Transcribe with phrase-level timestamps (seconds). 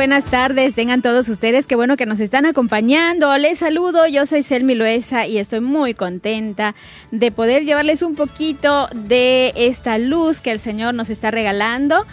[0.00, 3.36] buenas tardes, tengan todos ustedes, qué bueno que nos están acompañando.
[3.36, 6.74] Les saludo, yo soy Selmi Loesa y estoy muy contenta
[7.10, 12.06] de poder llevarles un poquito de esta luz que el Señor nos está regalando.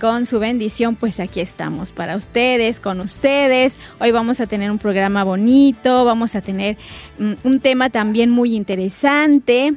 [0.00, 3.80] Con su bendición, pues aquí estamos para ustedes, con ustedes.
[3.98, 6.76] Hoy vamos a tener un programa bonito, vamos a tener
[7.18, 9.74] mm, un tema también muy interesante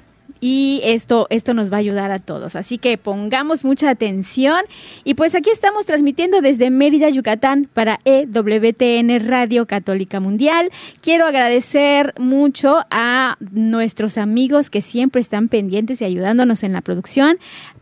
[0.47, 2.55] y esto, esto nos va a ayudar a todos.
[2.55, 4.61] Así que pongamos mucha atención.
[5.03, 10.69] Y pues aquí estamos transmitiendo desde Mérida, Yucatán, para EWTN Radio Católica Mundial.
[11.01, 17.39] Quiero agradecer mucho a nuestros amigos que siempre están pendientes y ayudándonos en la producción.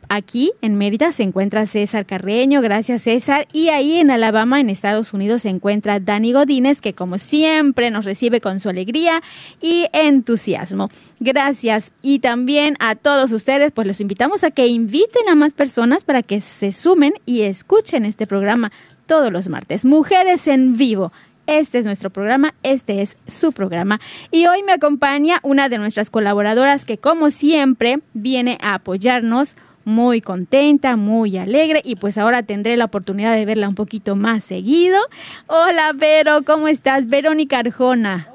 [0.10, 5.14] Aquí en Mérida se encuentra César Carreño, gracias César, y ahí en Alabama, en Estados
[5.14, 9.22] Unidos, se encuentra Dani Godínez, que como siempre nos recibe con su alegría
[9.62, 10.90] y entusiasmo.
[11.24, 11.94] Gracias.
[12.02, 16.22] Y también a todos ustedes, pues los invitamos a que inviten a más personas para
[16.22, 18.74] que se sumen y escuchen este programa
[19.06, 19.86] todos los martes.
[19.86, 21.14] Mujeres en vivo.
[21.48, 24.02] Este es nuestro programa, este es su programa.
[24.32, 29.56] Y hoy me acompaña una de nuestras colaboradoras que como siempre viene a apoyarnos
[29.86, 34.44] muy contenta, muy alegre y pues ahora tendré la oportunidad de verla un poquito más
[34.44, 35.00] seguido.
[35.48, 37.08] Hola Vero, ¿cómo estás?
[37.08, 38.33] Verónica Arjona.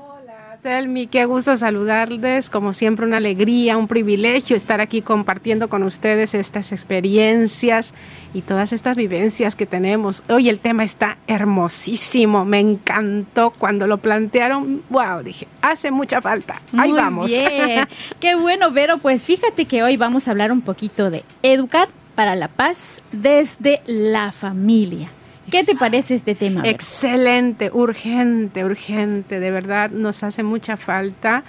[0.62, 6.34] Selmi, qué gusto saludarles, como siempre una alegría, un privilegio estar aquí compartiendo con ustedes
[6.34, 7.94] estas experiencias
[8.34, 10.24] y todas estas vivencias que tenemos.
[10.28, 16.60] Hoy el tema está hermosísimo, me encantó cuando lo plantearon, wow, dije, hace mucha falta,
[16.76, 17.28] ahí Muy vamos.
[17.28, 17.86] Bien.
[18.20, 22.34] Qué bueno, Vero, pues fíjate que hoy vamos a hablar un poquito de educar para
[22.34, 25.08] la paz desde la familia.
[25.50, 26.62] ¿Qué te parece este tema?
[26.64, 31.44] Excelente, urgente, urgente, de verdad nos hace mucha falta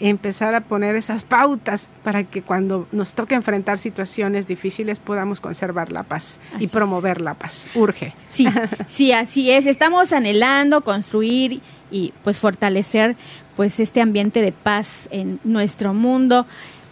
[0.00, 5.92] empezar a poner esas pautas para que cuando nos toque enfrentar situaciones difíciles podamos conservar
[5.92, 6.72] la paz Así y es.
[6.72, 7.68] promover la paz.
[7.74, 8.14] Urge.
[8.28, 8.46] Sí,
[8.88, 9.66] sí, así es.
[9.66, 11.60] Estamos anhelando construir
[11.90, 13.16] y pues fortalecer
[13.54, 16.46] pues este ambiente de paz en nuestro mundo,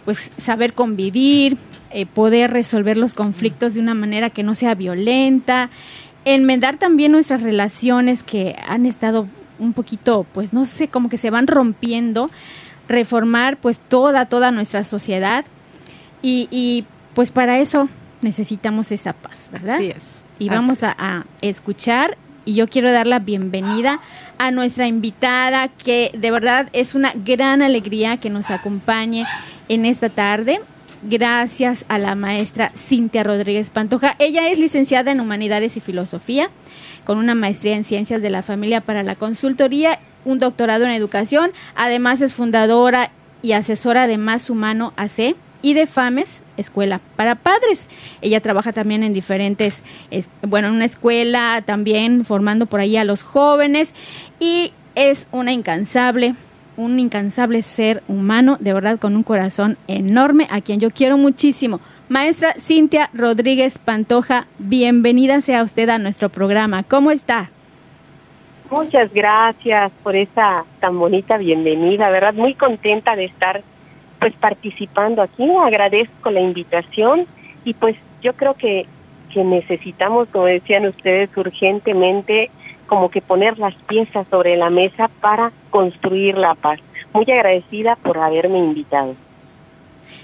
[0.05, 1.57] pues saber convivir,
[1.89, 5.69] eh, poder resolver los conflictos de una manera que no sea violenta,
[6.25, 9.27] enmendar también nuestras relaciones que han estado
[9.59, 12.29] un poquito, pues no sé, como que se van rompiendo,
[12.87, 15.45] reformar pues toda, toda nuestra sociedad
[16.21, 17.89] y, y pues para eso
[18.21, 19.75] necesitamos esa paz, ¿verdad?
[19.75, 20.23] Así es.
[20.39, 20.83] y Así vamos es.
[20.83, 23.99] a, a escuchar y yo quiero dar la bienvenida
[24.39, 29.25] a nuestra invitada que de verdad es una gran alegría que nos acompañe
[29.69, 30.59] en esta tarde.
[31.03, 34.15] Gracias a la maestra Cintia Rodríguez Pantoja.
[34.19, 36.49] Ella es licenciada en Humanidades y Filosofía,
[37.05, 41.51] con una maestría en Ciencias de la Familia para la Consultoría, un doctorado en Educación.
[41.75, 43.09] Además es fundadora
[43.41, 47.87] y asesora de Más Humano AC y de FAMES, Escuela para Padres.
[48.21, 49.81] Ella trabaja también en diferentes,
[50.11, 53.93] es- bueno, en una escuela también formando por ahí a los jóvenes
[54.39, 56.35] y es una incansable,
[56.77, 61.79] un incansable ser humano, de verdad con un corazón enorme, a quien yo quiero muchísimo.
[62.09, 66.83] Maestra Cintia Rodríguez Pantoja, bienvenida sea usted a nuestro programa.
[66.83, 67.49] ¿Cómo está?
[68.69, 72.33] Muchas gracias por esa tan bonita bienvenida, ¿verdad?
[72.33, 73.61] Muy contenta de estar
[74.19, 75.45] pues participando aquí.
[75.61, 77.25] Agradezco la invitación
[77.65, 78.85] y pues yo creo que,
[79.33, 82.49] que necesitamos, como decían ustedes, urgentemente
[82.91, 86.77] como que poner las piezas sobre la mesa para construir la paz.
[87.13, 89.15] Muy agradecida por haberme invitado.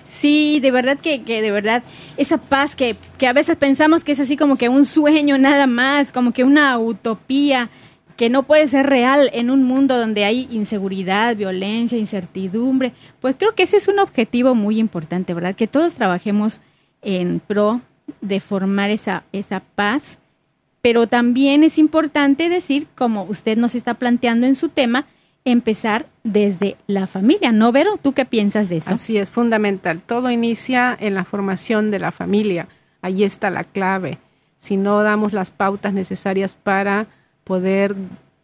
[0.05, 1.81] Sí, de verdad que, que de verdad,
[2.17, 5.65] esa paz que, que a veces pensamos que es así como que un sueño nada
[5.65, 7.69] más, como que una utopía
[8.17, 12.91] que no puede ser real en un mundo donde hay inseguridad, violencia, incertidumbre,
[13.21, 15.55] pues creo que ese es un objetivo muy importante, ¿verdad?
[15.55, 16.59] Que todos trabajemos
[17.01, 17.79] en pro
[18.19, 20.19] de formar esa, esa paz,
[20.81, 25.05] pero también es importante decir, como usted nos está planteando en su tema,
[25.43, 27.97] empezar desde la familia, ¿no, Vero?
[28.01, 28.93] ¿Tú qué piensas de eso?
[28.93, 30.01] Así es, fundamental.
[30.05, 32.67] Todo inicia en la formación de la familia.
[33.01, 34.17] Ahí está la clave.
[34.59, 37.07] Si no damos las pautas necesarias para
[37.43, 37.95] poder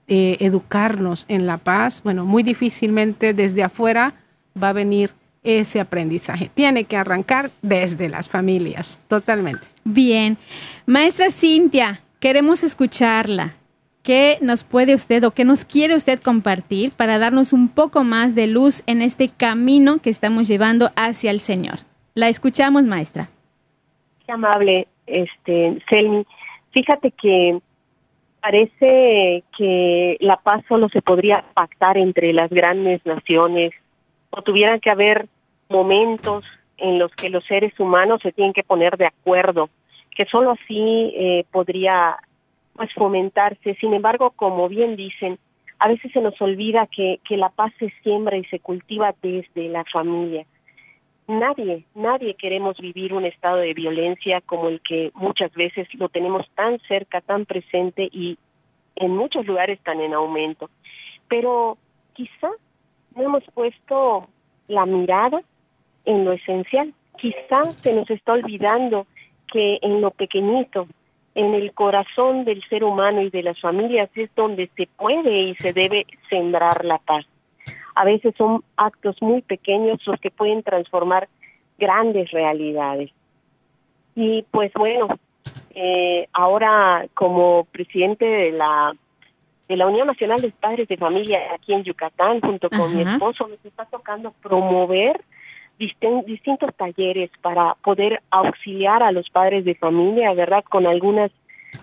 [0.08, 4.14] eh, educarnos en la paz, bueno, muy difícilmente desde afuera
[4.62, 5.12] va a venir
[5.44, 6.50] ese aprendizaje.
[6.54, 9.68] Tiene que arrancar desde las familias, totalmente.
[9.84, 10.38] Bien.
[10.86, 13.56] Maestra Cintia, queremos escucharla.
[14.02, 18.34] ¿Qué nos puede usted o qué nos quiere usted compartir para darnos un poco más
[18.34, 21.80] de luz en este camino que estamos llevando hacia el Señor?
[22.16, 23.28] La escuchamos, maestra.
[24.26, 26.26] Qué amable, este, Selmi.
[26.72, 27.60] Fíjate que
[28.42, 33.74] parece que la paz solo se podría pactar entre las grandes naciones
[34.30, 35.28] o tuvieran que haber
[35.68, 36.46] momentos
[36.78, 39.70] en los que los seres humanos se tienen que poner de acuerdo,
[40.16, 42.18] que solo así eh, podría
[42.74, 43.76] pues fomentarse.
[43.76, 45.38] Sin embargo, como bien dicen,
[45.80, 49.70] a veces se nos olvida que, que la paz se siembra y se cultiva desde
[49.70, 50.46] la familia.
[51.28, 56.46] Nadie, nadie queremos vivir un estado de violencia como el que muchas veces lo tenemos
[56.56, 58.38] tan cerca, tan presente y
[58.96, 60.70] en muchos lugares tan en aumento.
[61.30, 61.78] Pero
[62.14, 62.50] quizá
[63.16, 64.28] no hemos puesto
[64.68, 65.42] la mirada
[66.06, 66.94] en lo esencial.
[67.18, 69.08] Quizá se nos está olvidando
[69.54, 70.88] que en lo pequeñito,
[71.36, 75.56] en el corazón del ser humano y de las familias es donde se puede y
[75.56, 77.26] se debe sembrar la paz.
[77.96, 81.30] A veces son actos muy pequeños los que pueden transformar
[81.78, 83.12] grandes realidades.
[84.16, 85.08] Y pues bueno,
[85.76, 88.94] eh, ahora como presidente de la
[89.68, 93.48] de la Unión Nacional de Padres de Familia aquí en Yucatán, junto con mi esposo,
[93.48, 95.22] nos está tocando promover
[96.26, 100.64] distintos talleres para poder auxiliar a los padres de familia, ¿verdad?
[100.70, 101.32] Con algunas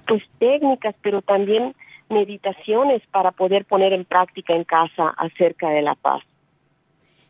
[0.06, 1.75] pues técnicas, pero también
[2.08, 6.23] meditaciones para poder poner en práctica en casa acerca de la paz.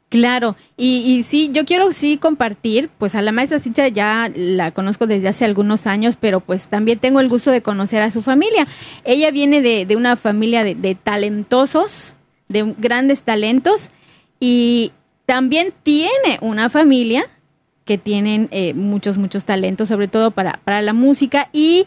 [0.09, 4.73] Claro, y, y, sí, yo quiero sí compartir, pues a la maestra Cincha ya la
[4.73, 8.21] conozco desde hace algunos años, pero pues también tengo el gusto de conocer a su
[8.21, 8.67] familia.
[9.05, 12.17] Ella viene de, de una familia de, de, talentosos,
[12.49, 13.93] de grandes talentos,
[14.41, 14.91] y
[15.31, 17.25] también tiene una familia
[17.85, 21.87] que tienen eh, muchos, muchos talentos, sobre todo para, para la música, y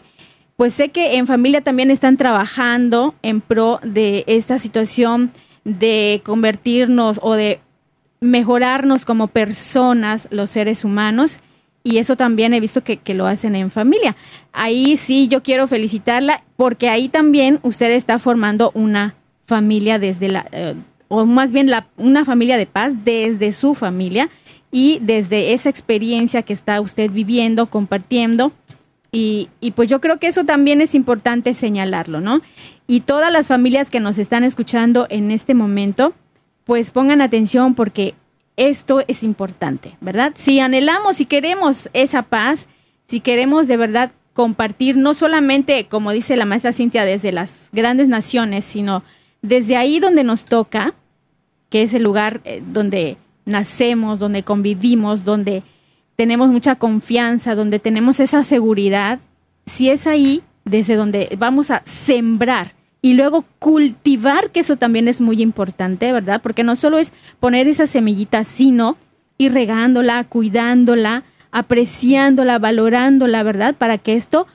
[0.56, 5.30] pues sé que en familia también están trabajando en pro de esta situación
[5.62, 7.60] de convertirnos o de
[8.18, 11.40] mejorarnos como personas, los seres humanos,
[11.82, 14.16] y eso también he visto que, lo hacen en familia.
[14.54, 20.46] Ahí sí yo quiero felicitarla porque ahí también usted está formando una familia desde la,
[20.50, 20.76] eh,
[21.08, 24.30] o más bien la, una familia de paz desde su familia
[24.70, 28.52] y desde esa experiencia que está usted viviendo, compartiendo.
[29.12, 32.40] Y, y pues yo creo que eso también es importante señalarlo, ¿no?
[32.88, 36.14] Y todas las familias que nos están escuchando en este momento,
[36.64, 38.14] pues pongan atención porque
[38.56, 40.32] esto es importante, ¿verdad?
[40.36, 42.66] Si anhelamos, si queremos esa paz,
[43.06, 48.08] si queremos de verdad compartir, no solamente, como dice la maestra Cintia, desde las grandes
[48.08, 49.02] naciones, sino
[49.44, 50.94] desde ahí donde nos toca,
[51.68, 55.62] que es el lugar eh, donde nacemos, donde convivimos, donde
[56.16, 59.18] tenemos mucha confianza, donde tenemos esa seguridad,
[59.66, 62.72] si es ahí desde donde vamos a sembrar
[63.02, 66.40] y luego cultivar, que eso también es muy importante, ¿verdad?
[66.42, 68.96] Porque no solo es poner esa semillita, sino
[69.36, 73.74] ir regándola, cuidándola, apreciándola, valorándola, ¿verdad?
[73.74, 74.46] Para que esto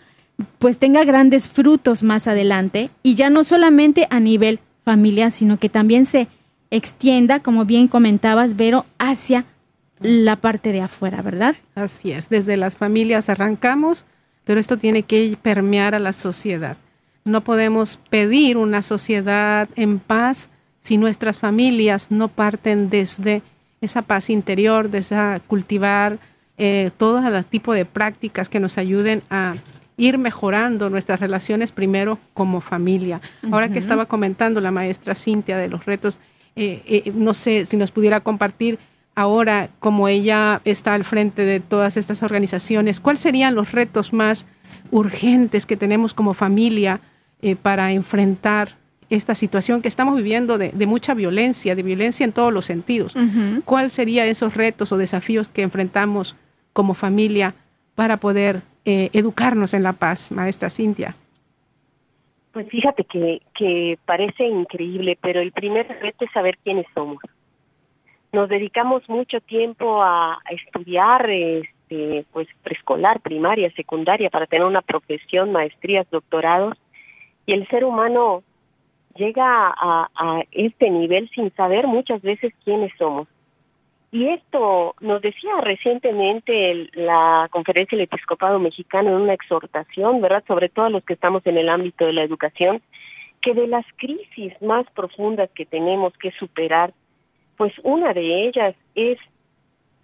[0.58, 5.70] pues tenga grandes frutos más adelante y ya no solamente a nivel familiar, sino que
[5.70, 6.28] también se
[6.72, 9.46] extienda, como bien comentabas, Vero, hacia
[10.00, 11.56] la parte de afuera, ¿verdad?
[11.76, 14.06] Así es, desde las familias arrancamos,
[14.46, 16.78] pero esto tiene que permear a la sociedad.
[17.26, 23.42] No podemos pedir una sociedad en paz si nuestras familias no parten desde
[23.82, 26.20] esa paz interior, desde cultivar
[26.58, 29.54] eh, todo el tipo de prácticas que nos ayuden a
[30.00, 33.20] ir mejorando nuestras relaciones primero como familia.
[33.52, 36.20] Ahora que estaba comentando la maestra Cintia de los retos,
[36.56, 38.80] eh, eh, no sé si nos pudiera compartir
[39.14, 44.46] ahora, como ella está al frente de todas estas organizaciones, ¿cuáles serían los retos más
[44.90, 47.02] urgentes que tenemos como familia
[47.42, 48.78] eh, para enfrentar
[49.10, 53.16] esta situación que estamos viviendo de, mucha violencia, de violencia en todos los sentidos.
[53.66, 56.36] ¿Cuáles serían esos retos o desafíos que enfrentamos
[56.74, 57.56] como familia
[57.96, 61.14] para poder eh, educarnos en la paz, maestra Cintia?
[62.52, 67.20] Pues fíjate que, que parece increíble, pero el primer reto es saber quiénes somos.
[68.32, 75.52] Nos dedicamos mucho tiempo a, estudiar este, pues preescolar, primaria, secundaria, para tener una profesión,
[75.52, 76.76] maestrías, doctorados,
[77.46, 78.42] y el ser humano
[79.14, 83.28] llega a, a este nivel sin saber muchas veces quiénes somos.
[84.12, 90.44] Y esto nos decía recientemente la Conferencia del Episcopado Mexicano en una exhortación, ¿verdad?
[90.48, 92.82] Sobre todo los que estamos en el ámbito de la educación,
[93.42, 96.92] que de las crisis más profundas que tenemos que superar,
[97.56, 99.20] pues una de ellas es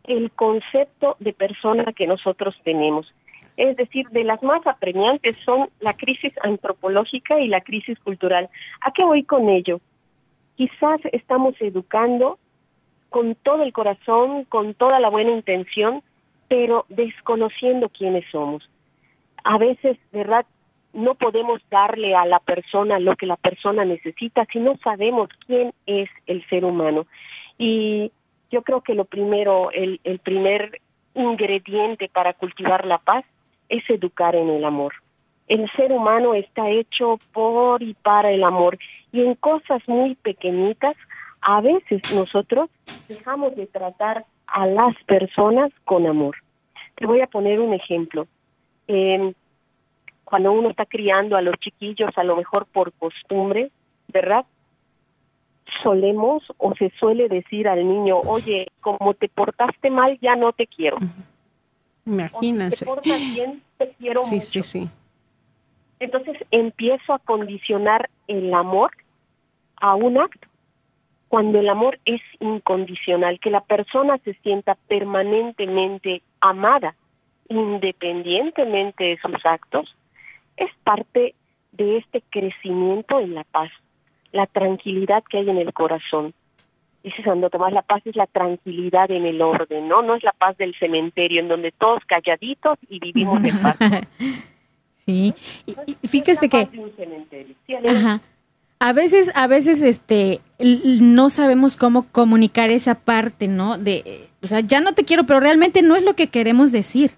[0.03, 3.11] el concepto de persona que nosotros tenemos.
[3.57, 8.49] Es decir, de las más apremiantes son la crisis antropológica y la crisis cultural.
[8.81, 9.79] ¿A qué voy con ello?
[10.57, 12.37] Quizás estamos educando
[13.15, 16.03] con todo el corazón, con toda la buena intención,
[16.49, 18.69] pero desconociendo quiénes somos.
[19.45, 20.45] A veces, ¿verdad?
[20.91, 25.71] No podemos darle a la persona lo que la persona necesita si no sabemos quién
[25.85, 27.07] es el ser humano.
[27.57, 28.11] Y
[28.51, 30.81] yo creo que lo primero, el, el primer
[31.13, 33.23] ingrediente para cultivar la paz
[33.69, 34.93] es educar en el amor.
[35.47, 38.77] El ser humano está hecho por y para el amor
[39.13, 40.97] y en cosas muy pequeñitas
[41.45, 42.71] a veces nosotros
[43.07, 46.35] dejamos de tratar a las personas con amor.
[46.95, 48.27] Te voy a poner un ejemplo.
[50.23, 53.69] cuando uno está criando a los chiquillos, a lo mejor por costumbre,
[54.07, 54.43] ¿verdad?
[55.83, 60.65] Solemos o se suele decir al niño, oye, como te portaste mal, ya no te
[60.65, 60.97] quiero.
[62.05, 62.77] Imagínate.
[62.77, 64.47] te portas bien, te quiero sí, mucho.
[64.47, 64.89] Sí, sí.
[65.99, 68.91] Entonces empiezo a condicionar el amor
[69.77, 70.47] a un acto
[71.27, 76.95] cuando el amor es incondicional, que la persona se sienta permanentemente amada,
[77.49, 79.95] independientemente de sus actos,
[80.57, 81.35] es parte
[81.73, 83.69] de este crecimiento en la paz,
[84.31, 86.33] la tranquilidad que hay en el corazón.
[87.03, 90.01] Dice Santo Tomás, la paz es la tranquilidad en el orden, ¿no?
[90.01, 93.77] No es la paz del cementerio en donde todos calladitos y vivimos en paz.
[95.05, 95.33] sí,
[95.65, 96.67] y, fíjese que...
[97.87, 98.21] Ajá
[98.79, 103.77] a veces, a veces, este, no sabemos cómo comunicar esa parte, ¿no?
[103.77, 107.11] De, o sea, ya no te quiero, pero realmente no es lo que queremos decir.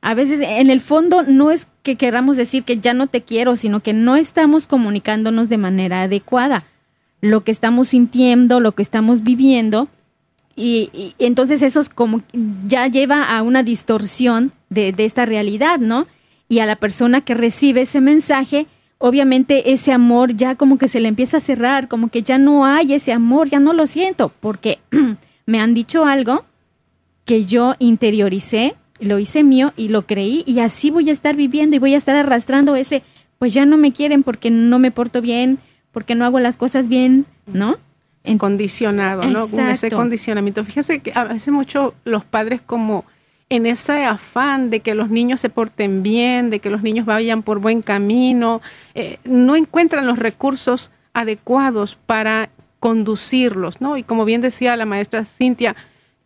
[0.00, 3.56] A veces, en el fondo, no es que queramos decir que ya no te quiero,
[3.56, 6.64] sino que no estamos comunicándonos de manera adecuada.
[7.20, 9.88] Lo que estamos sintiendo, lo que estamos viviendo,
[10.56, 12.20] y, y entonces eso es como
[12.66, 16.06] ya lleva a una distorsión de, de esta realidad, ¿no?
[16.48, 18.66] Y a la persona que recibe ese mensaje,
[19.04, 22.64] obviamente ese amor ya como que se le empieza a cerrar, como que ya no
[22.64, 24.78] hay ese amor, ya no lo siento, porque
[25.46, 26.46] me han dicho algo
[27.26, 31.76] que yo interioricé, lo hice mío y lo creí y así voy a estar viviendo
[31.76, 33.02] y voy a estar arrastrando ese,
[33.38, 35.58] pues ya no me quieren porque no me porto bien,
[35.92, 37.76] porque no hago las cosas bien, ¿no?
[38.24, 39.44] En, condicionado, ¿no?
[39.68, 40.64] Ese condicionamiento.
[40.64, 43.04] Fíjese que a veces mucho los padres como
[43.48, 47.42] en ese afán de que los niños se porten bien, de que los niños vayan
[47.42, 48.60] por buen camino,
[48.94, 53.96] eh, no encuentran los recursos adecuados para conducirlos, ¿no?
[53.96, 55.76] Y como bien decía la maestra Cintia,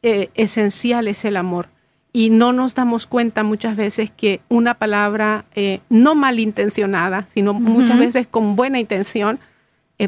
[0.03, 1.69] eh, esencial es el amor.
[2.13, 7.99] Y no nos damos cuenta muchas veces que una palabra eh, no malintencionada, sino muchas
[7.99, 9.39] veces con buena intención,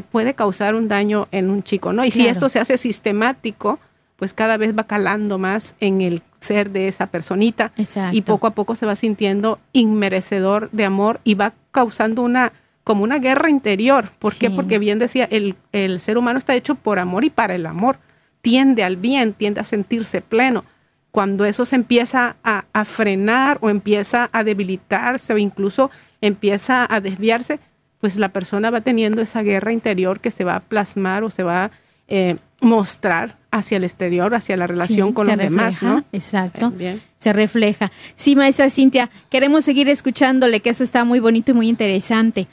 [0.09, 2.05] puede causar un daño en un chico, ¿no?
[2.05, 3.77] Y si esto se hace sistemático,
[4.15, 7.71] pues cada vez va calando más en el ser de esa personita
[8.11, 12.51] y poco a poco se va sintiendo inmerecedor de amor y va causando una
[12.83, 14.09] como una guerra interior.
[14.17, 14.49] ¿Por qué?
[14.49, 17.99] Porque bien decía, el, el ser humano está hecho por amor y para el amor.
[18.41, 20.65] Tiende al bien, tiende a sentirse pleno.
[21.11, 26.99] Cuando eso se empieza a, a frenar o empieza a debilitarse o incluso empieza a
[27.01, 27.59] desviarse,
[27.99, 31.43] pues la persona va teniendo esa guerra interior que se va a plasmar o se
[31.43, 31.71] va a
[32.13, 36.03] eh, mostrar hacia el exterior, hacia la relación con los demás, ¿no?
[36.11, 36.73] Exacto.
[37.15, 37.89] Se refleja.
[38.15, 42.47] Sí, maestra Cintia, queremos seguir escuchándole, que eso está muy bonito y muy interesante.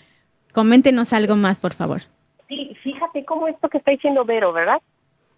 [0.52, 2.02] Coméntenos algo más, por favor.
[2.46, 4.80] Sí, fíjate cómo esto que está diciendo Vero, ¿verdad?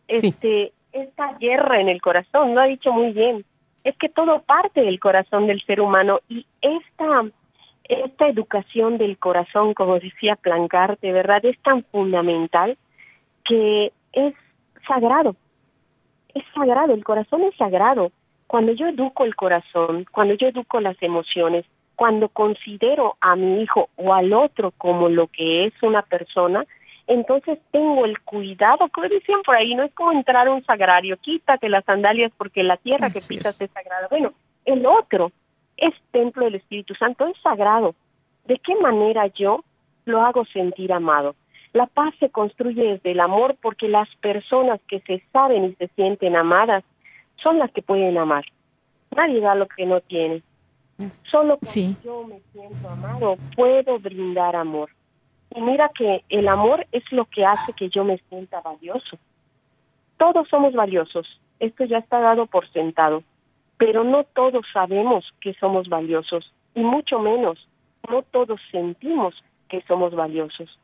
[0.06, 3.46] Este, esta guerra en el corazón, lo ha dicho muy bien.
[3.84, 7.24] Es que todo parte del corazón del ser humano y esta
[7.88, 11.44] esta educación del corazón, como decía Plancarte, ¿verdad?
[11.44, 12.76] Es tan fundamental
[13.44, 14.34] que es
[14.86, 15.36] sagrado
[16.34, 18.12] es sagrado, el corazón es sagrado.
[18.46, 21.64] Cuando yo educo el corazón, cuando yo educo las emociones,
[21.96, 26.64] cuando considero a mi hijo o al otro como lo que es una persona,
[27.06, 31.16] entonces tengo el cuidado, como decían por ahí, no es como entrar a un sagrario,
[31.18, 33.70] quítate las sandalias porque la tierra que pisas es.
[33.70, 34.08] sagrada.
[34.08, 34.32] Bueno,
[34.64, 35.30] el otro
[35.76, 37.94] es templo del Espíritu Santo, es sagrado.
[38.44, 39.64] ¿De qué manera yo
[40.04, 41.34] lo hago sentir amado?
[41.72, 45.88] La paz se construye desde el amor porque las personas que se saben y se
[45.94, 46.82] sienten amadas
[47.36, 48.44] son las que pueden amar.
[49.14, 50.42] Nadie da lo que no tiene.
[51.30, 54.90] Solo cuando yo me siento amado puedo brindar amor.
[55.54, 59.18] Y mira que el amor es lo que hace que yo me sienta valioso.
[60.16, 61.26] Todos somos valiosos,
[61.60, 63.22] esto ya está dado por sentado,
[63.78, 67.66] pero no todos sabemos que somos valiosos y mucho menos,
[68.08, 69.34] no todos sentimos
[69.68, 70.78] que somos valiosos.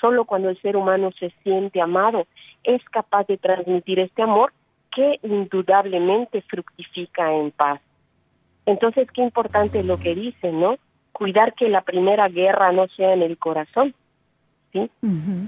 [0.00, 2.26] Solo cuando el ser humano se siente amado
[2.64, 4.52] es capaz de transmitir este amor
[4.94, 7.80] que indudablemente fructifica en paz.
[8.66, 10.76] Entonces, qué importante lo que dice, ¿no?
[11.12, 13.94] Cuidar que la primera guerra no sea en el corazón.
[14.72, 14.90] ¿Sí?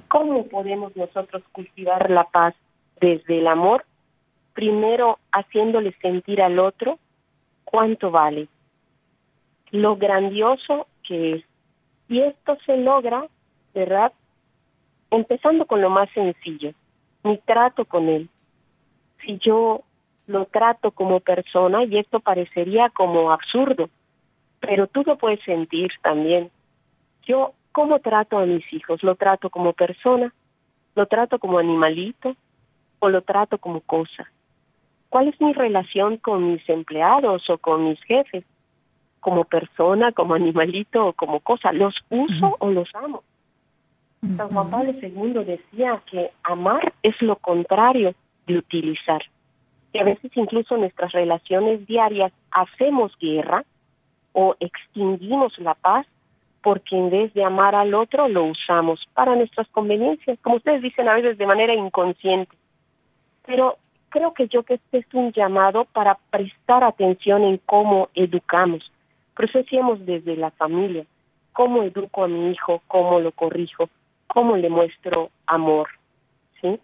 [0.08, 2.54] ¿Cómo podemos nosotros cultivar la paz
[3.00, 3.84] desde el amor?
[4.54, 6.98] Primero, haciéndole sentir al otro
[7.64, 8.48] cuánto vale,
[9.70, 11.44] lo grandioso que es.
[12.08, 13.26] Y esto se logra,
[13.74, 14.12] ¿verdad?
[15.10, 16.72] Empezando con lo más sencillo,
[17.24, 18.28] mi trato con él.
[19.24, 19.82] Si yo
[20.26, 23.90] lo trato como persona y esto parecería como absurdo,
[24.60, 26.50] pero tú lo puedes sentir también.
[27.24, 29.02] Yo, ¿cómo trato a mis hijos?
[29.02, 30.32] ¿Lo trato como persona?
[30.94, 32.36] ¿Lo trato como animalito?
[33.00, 34.30] ¿O lo trato como cosa?
[35.08, 38.44] ¿Cuál es mi relación con mis empleados o con mis jefes?
[39.18, 41.72] ¿Como persona, como animalito o como cosa?
[41.72, 43.24] ¿Los uso o los amo?
[44.20, 48.14] San Juan Pablo II decía que amar es lo contrario
[48.46, 49.22] de utilizar.
[49.92, 53.64] Que a veces incluso nuestras relaciones diarias hacemos guerra
[54.32, 56.06] o extinguimos la paz
[56.62, 61.08] porque en vez de amar al otro lo usamos para nuestras conveniencias, como ustedes dicen
[61.08, 62.54] a veces de manera inconsciente.
[63.46, 63.78] Pero
[64.10, 68.92] creo que yo que este es un llamado para prestar atención en cómo educamos.
[69.34, 69.48] Por
[70.00, 71.06] desde la familia,
[71.54, 73.88] cómo educo a mi hijo, cómo lo corrijo,
[74.32, 75.88] cómo le muestro amor,
[76.60, 76.78] ¿sí?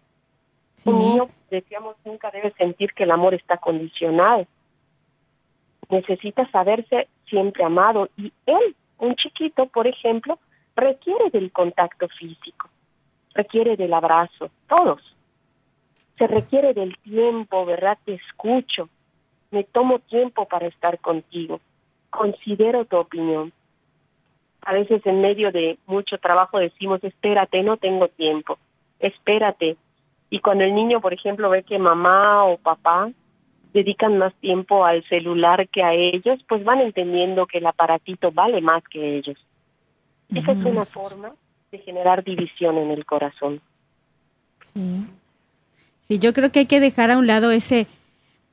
[0.84, 4.46] Un niño, decíamos, nunca debe sentir que el amor está condicionado.
[5.88, 10.40] Necesita saberse siempre amado y él, un chiquito, por ejemplo,
[10.74, 12.68] requiere del contacto físico,
[13.34, 15.00] requiere del abrazo, todos.
[16.18, 17.96] Se requiere del tiempo, ¿verdad?
[18.04, 18.88] Te escucho,
[19.52, 21.60] me tomo tiempo para estar contigo,
[22.10, 23.52] considero tu opinión.
[24.62, 28.58] A veces en medio de mucho trabajo decimos, espérate, no tengo tiempo,
[28.98, 29.76] espérate,
[30.30, 33.10] y cuando el niño, por ejemplo, ve que mamá o papá
[33.72, 38.60] dedican más tiempo al celular que a ellos, pues van entendiendo que el aparatito vale
[38.60, 39.36] más que ellos.
[40.34, 41.32] Esa es una forma
[41.70, 43.60] de generar división en el corazón.
[46.08, 46.18] Sí.
[46.18, 47.86] yo creo que hay que dejar a un lado ese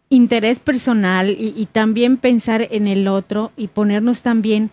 [0.10, 4.70] interés personal y, y también pensar en el otro y ponernos también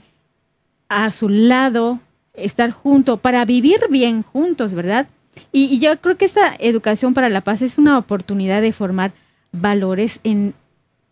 [0.90, 2.00] a su lado,
[2.35, 5.07] estar junto para vivir bien juntos, ¿verdad?
[5.53, 9.12] Y, yo creo que esta educación para la paz es una oportunidad de formar
[9.53, 10.53] valores en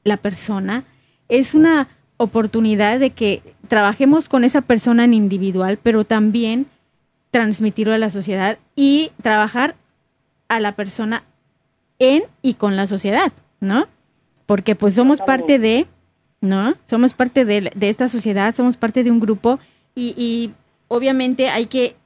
[0.03, 0.85] la persona,
[1.29, 1.87] es una
[2.17, 6.67] oportunidad de que trabajemos con esa persona en individual, pero también
[7.31, 9.77] transmitirlo a la sociedad y trabajar
[10.49, 11.23] a la persona
[12.01, 13.87] en y con la sociedad, ¿no?
[14.47, 15.87] Porque pues somos parte de,
[16.41, 16.75] ¿no?
[16.85, 19.59] Somos parte de, esta sociedad, somos parte de un grupo
[19.95, 20.53] y, y
[20.89, 21.97] obviamente hay que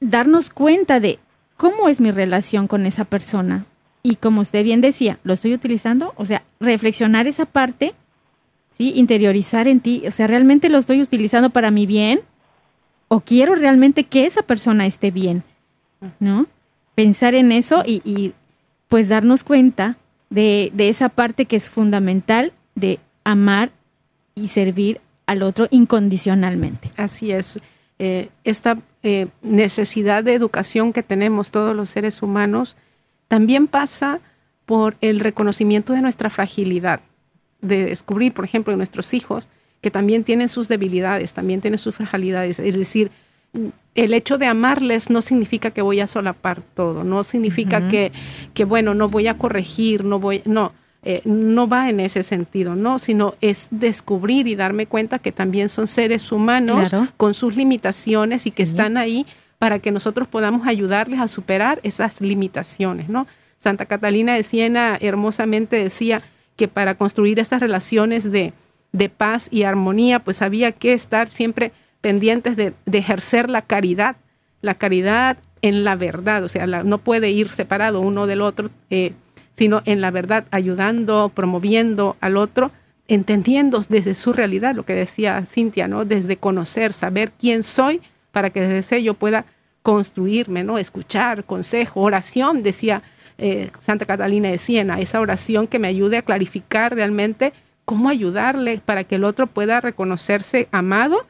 [0.00, 1.18] darnos cuenta de
[1.56, 3.66] cómo es mi relación con esa persona.
[4.02, 6.12] Y como usted bien decía, ¿lo estoy utilizando?
[6.16, 7.94] O sea, reflexionar esa parte,
[8.76, 8.92] ¿sí?
[8.96, 12.20] Interiorizar en ti, o sea, ¿realmente lo estoy utilizando para mi bien?
[13.08, 15.42] ¿O quiero realmente que esa persona esté bien?
[16.20, 16.46] ¿No?
[16.94, 18.34] Pensar en eso y, y
[18.88, 19.96] pues darnos cuenta
[20.28, 23.72] de, de esa parte que es fundamental de amar
[24.34, 26.90] y servir al otro incondicionalmente.
[26.96, 27.58] Así es.
[27.98, 32.76] Eh, esta eh, necesidad de educación que tenemos todos los seres humanos
[33.28, 34.20] también pasa
[34.66, 37.00] por el reconocimiento de nuestra fragilidad,
[37.60, 39.48] de descubrir, por ejemplo, en nuestros hijos
[39.80, 42.58] que también tienen sus debilidades, también tienen sus fragilidades.
[42.58, 43.10] Es decir,
[43.94, 48.10] el hecho de amarles no significa que voy a solapar todo, no significa que,
[48.54, 50.72] que, bueno, no voy a corregir, no voy, no,
[51.04, 52.98] eh, no va en ese sentido, ¿no?
[52.98, 58.50] Sino es descubrir y darme cuenta que también son seres humanos con sus limitaciones y
[58.50, 59.26] que están ahí
[59.58, 63.26] para que nosotros podamos ayudarles a superar esas limitaciones, ¿no?
[63.58, 66.22] Santa Catalina de Siena hermosamente decía
[66.56, 68.52] que para construir esas relaciones de,
[68.92, 74.16] de paz y armonía, pues había que estar siempre pendientes de, de ejercer la caridad,
[74.60, 79.14] la caridad en la verdad, o sea, no puede ir separado uno del otro, eh,
[79.56, 82.70] sino en la verdad, ayudando, promoviendo al otro,
[83.08, 86.04] entendiendo desde su realidad, lo que decía Cintia, ¿no?
[86.04, 88.00] Desde conocer, saber quién soy,
[88.32, 89.44] para que desde ese yo pueda
[89.82, 90.78] construirme, ¿no?
[90.78, 93.02] Escuchar, consejo, oración, decía
[93.36, 97.52] eh, Santa Catalina de Siena, esa oración que me ayude a clarificar realmente
[97.84, 101.26] cómo ayudarle para que el otro pueda reconocerse amado,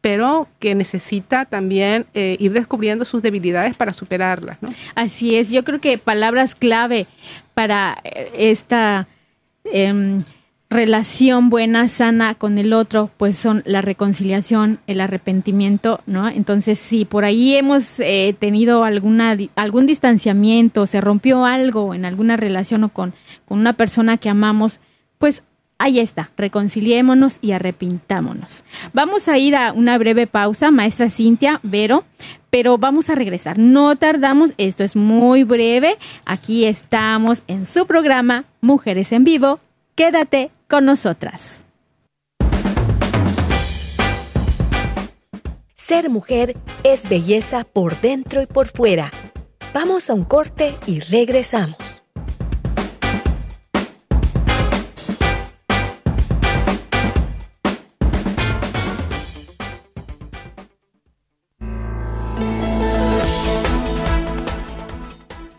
[0.00, 4.58] pero que necesita también eh, ir descubriendo sus debilidades para superarlas.
[4.60, 4.68] ¿no?
[4.94, 7.06] Así es, yo creo que palabras clave
[7.54, 9.08] para eh, esta...
[9.64, 10.24] Em,
[10.70, 16.28] relación buena, sana con el otro, pues son la reconciliación, el arrepentimiento, ¿no?
[16.28, 22.36] Entonces, si por ahí hemos eh, tenido alguna, algún distanciamiento, se rompió algo en alguna
[22.36, 23.14] relación o con,
[23.46, 24.80] con una persona que amamos,
[25.18, 25.42] pues
[25.78, 28.64] ahí está, reconciliémonos y arrepintámonos.
[28.92, 32.04] Vamos a ir a una breve pausa, maestra Cintia, Vero,
[32.50, 33.58] pero vamos a regresar.
[33.58, 35.96] No tardamos, esto es muy breve.
[36.24, 39.60] Aquí estamos en su programa Mujeres en Vivo.
[39.94, 41.62] Quédate con nosotras.
[45.74, 49.10] Ser mujer es belleza por dentro y por fuera.
[49.72, 51.97] Vamos a un corte y regresamos.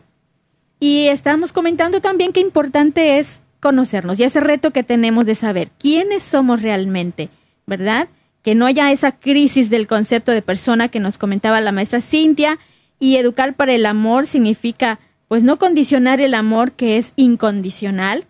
[0.84, 5.72] y estábamos comentando también qué importante es conocernos y ese reto que tenemos de saber
[5.80, 7.30] quiénes somos realmente,
[7.66, 8.10] ¿verdad?
[8.42, 12.60] Que no haya esa crisis del concepto de persona que nos comentaba la maestra Cintia
[13.00, 18.26] y educar para el amor significa pues no condicionar el amor que es incondicional,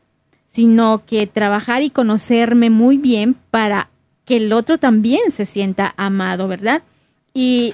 [0.51, 3.89] sino que trabajar y conocerme muy bien para
[4.25, 6.83] que el otro también se sienta amado, ¿verdad?
[7.33, 7.73] Y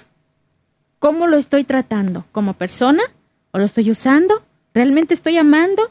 [1.00, 3.04] cómo lo estoy tratando, como persona
[3.52, 4.42] o lo estoy usando
[4.74, 5.84] ¿Realmente estoy amando?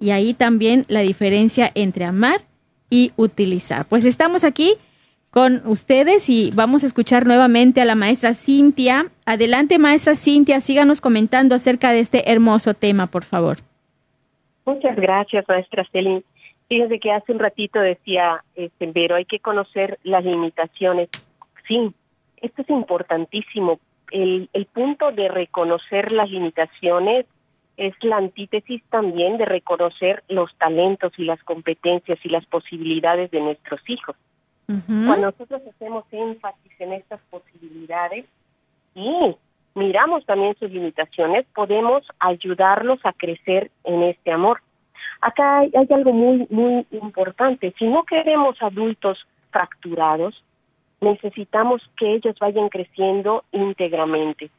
[0.00, 2.40] Y ahí también la diferencia entre amar
[2.90, 3.86] y utilizar.
[3.86, 4.74] Pues estamos aquí
[5.30, 9.06] con ustedes y vamos a escuchar nuevamente a la maestra Cintia.
[9.24, 13.58] Adelante, maestra Cintia, síganos comentando acerca de este hermoso tema, por favor.
[14.66, 16.22] Muchas gracias, maestra Celín.
[16.68, 21.08] Fíjese que hace un ratito decía, este, Vero, hay que conocer las limitaciones.
[21.66, 21.92] Sí,
[22.42, 23.80] esto es importantísimo.
[24.10, 27.24] El, el punto de reconocer las limitaciones
[27.82, 33.40] es la antítesis también de reconocer los talentos y las competencias y las posibilidades de
[33.40, 34.14] nuestros hijos.
[34.88, 38.24] Cuando nosotros hacemos énfasis en estas posibilidades
[38.94, 39.36] y
[39.74, 44.62] miramos también sus limitaciones, podemos ayudarlos a crecer en este amor.
[45.20, 47.74] Acá hay, hay algo muy, muy importante.
[47.78, 49.18] Si no queremos adultos
[49.50, 50.42] fracturados,
[51.00, 54.50] necesitamos que ellos vayan creciendo íntegramente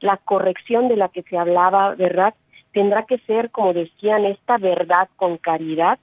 [0.00, 2.34] la corrección de la que se hablaba, ¿verdad?
[2.72, 5.98] Tendrá que ser, como decían, esta verdad con caridad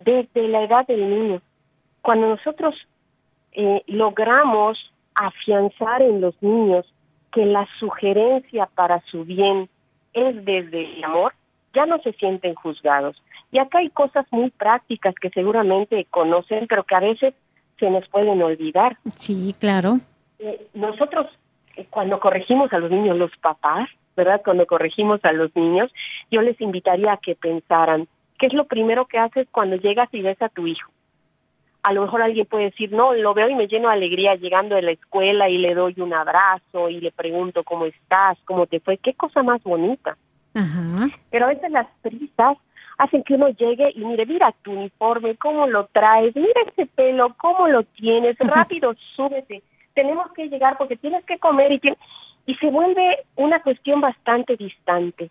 [0.00, 1.42] desde la edad del niño.
[2.02, 2.74] Cuando nosotros
[3.52, 4.78] eh, logramos
[5.14, 6.86] afianzar en los niños
[7.32, 9.68] que la sugerencia para su bien
[10.12, 11.34] es desde el amor,
[11.74, 13.22] ya no se sienten juzgados.
[13.52, 17.34] Y acá hay cosas muy prácticas que seguramente conocen, pero que a veces
[17.78, 18.96] se nos pueden olvidar.
[19.16, 20.00] Sí, claro.
[20.38, 21.26] Eh, nosotros,
[21.76, 24.42] eh, cuando corregimos a los niños, los papás, ¿verdad?
[24.44, 25.92] Cuando corregimos a los niños,
[26.30, 30.22] yo les invitaría a que pensaran, ¿qué es lo primero que haces cuando llegas y
[30.22, 30.90] ves a tu hijo?
[31.82, 34.74] A lo mejor alguien puede decir, no, lo veo y me lleno de alegría llegando
[34.74, 38.80] de la escuela y le doy un abrazo y le pregunto cómo estás, cómo te
[38.80, 40.16] fue, qué cosa más bonita.
[40.52, 41.08] Ajá.
[41.30, 42.58] Pero a veces las prisas
[42.98, 47.34] hacen que uno llegue y mire, mira tu uniforme, cómo lo traes, mira ese pelo,
[47.38, 49.62] cómo lo tienes, rápido súbete,
[49.94, 51.80] tenemos que llegar porque tienes que comer y,
[52.46, 55.30] y se vuelve una cuestión bastante distante.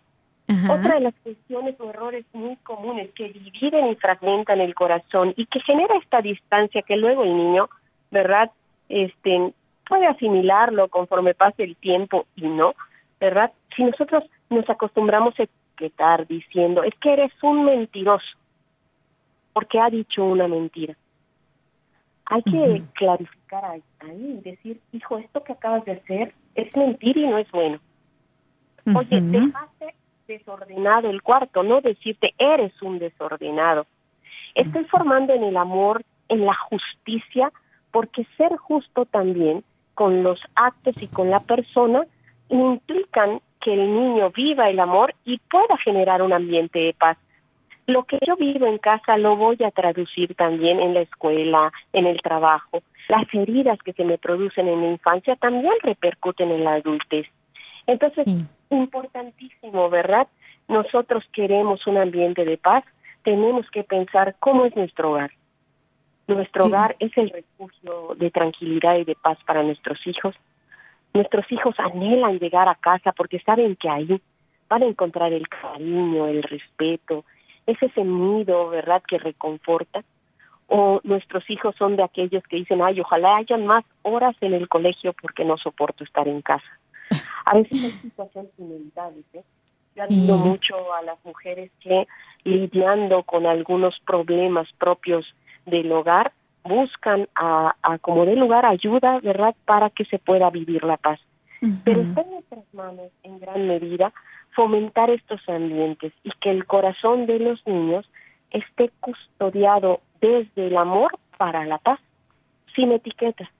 [0.68, 5.46] Otra de las cuestiones o errores muy comunes que dividen y fragmentan el corazón y
[5.46, 7.70] que genera esta distancia que luego el niño,
[8.10, 8.50] ¿verdad?
[8.88, 9.52] Este
[9.88, 12.74] puede asimilarlo conforme pase el tiempo y no,
[13.20, 13.52] ¿verdad?
[13.76, 18.36] Si nosotros nos acostumbramos a etiquetar diciendo, es que eres un mentiroso,
[19.52, 20.94] porque ha dicho una mentira.
[22.26, 23.82] Hay que clarificar ahí,
[24.38, 27.78] y decir, hijo, esto que acabas de hacer es mentira y no es bueno.
[28.94, 29.94] Oye, dejaste
[30.26, 33.86] desordenado el cuarto, no decirte, eres un desordenado.
[34.54, 37.52] Estoy formando en el amor, en la justicia,
[37.90, 42.06] porque ser justo también con los actos y con la persona
[42.48, 47.18] implican que el niño viva el amor y pueda generar un ambiente de paz.
[47.86, 52.06] Lo que yo vivo en casa lo voy a traducir también en la escuela, en
[52.06, 52.82] el trabajo.
[53.10, 57.26] Las heridas que se me producen en la infancia también repercuten en la adultez.
[57.88, 58.24] Entonces,
[58.70, 60.28] importantísimo, ¿verdad?
[60.68, 62.84] Nosotros queremos un ambiente de paz,
[63.24, 65.32] tenemos que pensar cómo es nuestro hogar.
[66.28, 70.36] Nuestro hogar es el refugio de tranquilidad y de paz para nuestros hijos.
[71.12, 74.20] Nuestros hijos anhelan llegar a casa porque saben que ahí
[74.68, 77.24] van a encontrar el cariño, el respeto,
[77.66, 80.04] ese sonido, ¿verdad?, que reconforta.
[80.72, 84.68] O nuestros hijos son de aquellos que dicen, ay, ojalá hayan más horas en el
[84.68, 86.78] colegio porque no soporto estar en casa.
[87.44, 89.42] A veces hay situaciones inevitables, ¿eh?
[89.96, 92.06] Yo admiro mucho a las mujeres que
[92.44, 95.26] lidiando con algunos problemas propios
[95.66, 96.30] del hogar,
[96.62, 101.18] buscan a, como de lugar ayuda, ¿verdad?, para que se pueda vivir la paz.
[101.84, 104.12] Pero está en nuestras manos, en gran medida,
[104.54, 108.08] fomentar estos ambientes y que el corazón de los niños
[108.50, 112.00] esté custodiado desde el amor para la paz,
[112.74, 113.50] sin etiqueta,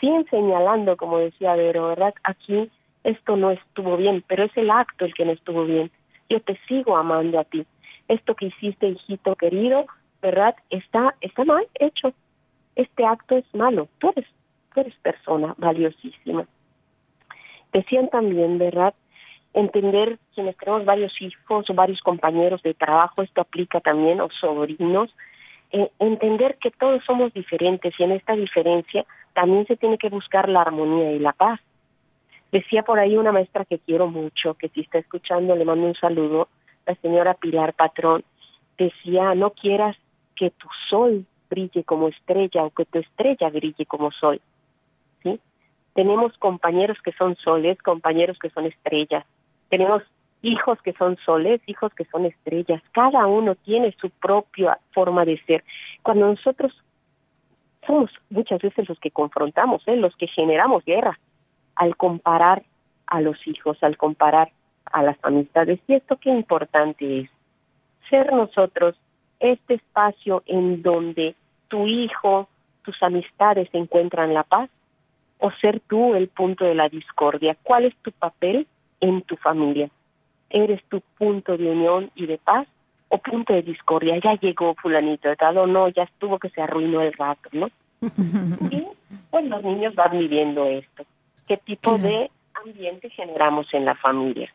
[0.00, 2.14] sin señalando, como decía Vero, ¿verdad?
[2.24, 2.70] Aquí
[3.04, 5.90] esto no estuvo bien, pero es el acto el que no estuvo bien.
[6.28, 7.64] Yo te sigo amando a ti.
[8.06, 9.86] Esto que hiciste, hijito querido,
[10.20, 10.56] ¿verdad?
[10.70, 12.12] Está, está mal hecho,
[12.76, 14.26] este acto es malo, tú eres,
[14.74, 16.46] tú eres persona valiosísima.
[17.72, 18.94] Decían también, ¿verdad?
[19.54, 25.14] Entender quienes tenemos varios hijos o varios compañeros de trabajo, esto aplica también, o sobrinos,
[25.72, 30.48] eh, entender que todos somos diferentes y en esta diferencia también se tiene que buscar
[30.48, 31.60] la armonía y la paz.
[32.50, 35.94] Decía por ahí una maestra que quiero mucho, que si está escuchando le mando un
[35.94, 36.48] saludo,
[36.86, 38.24] la señora Pilar Patrón,
[38.78, 39.96] decía, no quieras
[40.34, 44.40] que tu sol brille como estrella o que tu estrella brille como sol.
[45.98, 49.24] Tenemos compañeros que son soles, compañeros que son estrellas.
[49.68, 50.02] Tenemos
[50.42, 52.82] hijos que son soles, hijos que son estrellas.
[52.92, 55.64] Cada uno tiene su propia forma de ser.
[56.02, 56.72] Cuando nosotros
[57.86, 59.96] somos muchas veces los que confrontamos, ¿eh?
[59.96, 61.18] los que generamos guerra
[61.74, 62.62] al comparar
[63.06, 64.50] a los hijos, al comparar
[64.84, 65.80] a las amistades.
[65.86, 67.30] Y esto qué importante es
[68.10, 68.96] ser nosotros
[69.40, 71.34] este espacio en donde
[71.68, 72.48] tu hijo,
[72.82, 74.70] tus amistades encuentran la paz
[75.38, 77.56] o ser tú el punto de la discordia.
[77.62, 78.66] ¿Cuál es tu papel
[79.00, 79.88] en tu familia?
[80.50, 82.66] ¿Eres tu punto de unión y de paz
[83.08, 84.18] o punto de discordia?
[84.22, 87.68] Ya llegó fulanito de tal o no, ya estuvo que se arruinó el rato, ¿no?
[88.70, 88.86] y
[89.30, 91.04] pues los niños van viviendo esto.
[91.46, 92.30] ¿Qué tipo de
[92.64, 94.52] ambiente generamos en la familia?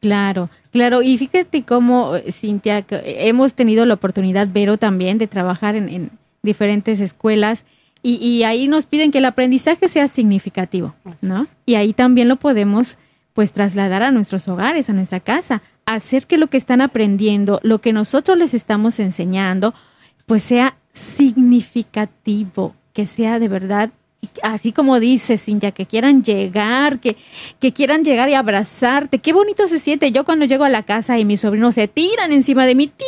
[0.00, 1.02] Claro, claro.
[1.02, 6.10] Y fíjate cómo, Cintia, hemos tenido la oportunidad, Vero, también de trabajar en,
[6.42, 7.64] diferentes escuelas
[8.02, 11.44] y, ahí nos piden que el aprendizaje sea significativo, ¿no?
[11.64, 12.98] Y ahí también lo podemos
[13.34, 17.80] pues trasladar a nuestros hogares, a nuestra casa, hacer que lo que están aprendiendo, lo
[17.80, 19.74] que nosotros les estamos enseñando,
[20.24, 23.90] pues sea significativo, que sea de verdad
[24.42, 27.16] así como dices, Cintia, que quieran llegar, que,
[27.60, 29.18] que quieran llegar y abrazarte.
[29.18, 30.12] Qué bonito se siente.
[30.12, 33.06] Yo cuando llego a la casa y mis sobrinos se tiran encima de mi tía,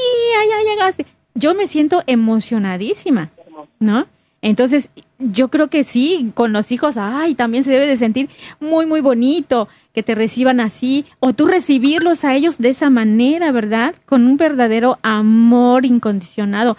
[0.49, 1.07] ya llegaste.
[1.35, 3.31] Yo me siento emocionadísima,
[3.79, 4.07] ¿no?
[4.47, 8.31] Entonces, yo creo que sí, con los hijos, ay, también se debe de sentir
[8.61, 13.51] muy, muy bonito que te reciban así, o tú recibirlos a ellos de esa manera,
[13.51, 13.97] ¿verdad?
[14.07, 16.77] Con un verdadero amor incondicionado.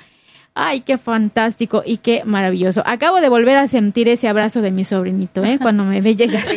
[0.53, 2.83] Ay, qué fantástico y qué maravilloso.
[2.85, 5.59] Acabo de volver a sentir ese abrazo de mi sobrinito, ¿eh?
[5.61, 6.47] Cuando me ve llegar.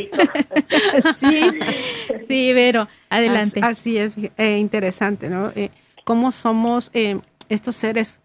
[1.18, 1.40] sí,
[2.28, 3.58] sí, Vero, adelante.
[3.64, 5.50] Así es, eh, interesante, ¿no?
[5.56, 5.72] Eh,
[6.04, 7.18] cómo somos eh,
[7.48, 8.19] estos seres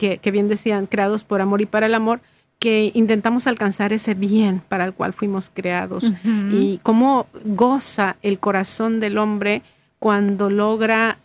[0.00, 2.20] que, que, bien decían, creados por amor y para el amor,
[2.58, 6.12] que intentamos alcanzar ese bien para el cual fuimos creados.
[6.24, 9.62] Y cómo goza el corazón del hombre
[9.98, 11.18] cuando logra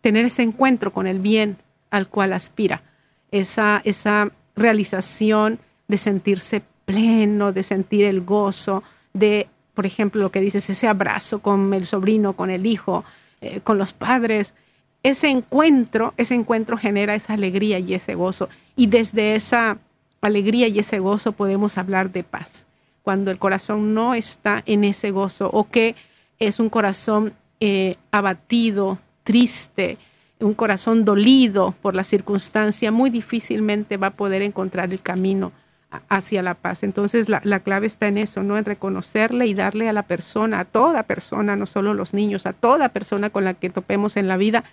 [0.00, 1.56] tener ese encuentro con el bien
[1.90, 2.82] al cual aspira,
[3.30, 10.40] esa, esa realización de sentirse pleno, de sentir el gozo, de, por ejemplo, lo que
[10.40, 13.04] dices, ese abrazo con el sobrino, con el hijo,
[13.40, 14.54] eh, con los padres.
[15.02, 18.48] Ese encuentro, ese encuentro genera esa alegría y ese gozo.
[18.76, 19.78] Y desde esa
[20.20, 22.66] alegría y ese gozo podemos hablar de paz.
[23.02, 25.96] Cuando el corazón no está en ese gozo o que
[26.38, 29.98] es un corazón eh, abatido, triste,
[30.38, 35.52] un corazón dolido por la circunstancia, muy difícilmente va a poder encontrar el camino
[36.08, 36.82] hacia la paz.
[36.84, 38.56] Entonces la, la, clave está en eso, ¿no?
[38.56, 42.52] En reconocerle y darle a la persona, a toda persona, no solo los niños, a
[42.52, 44.64] toda persona con la que topemos en la vida,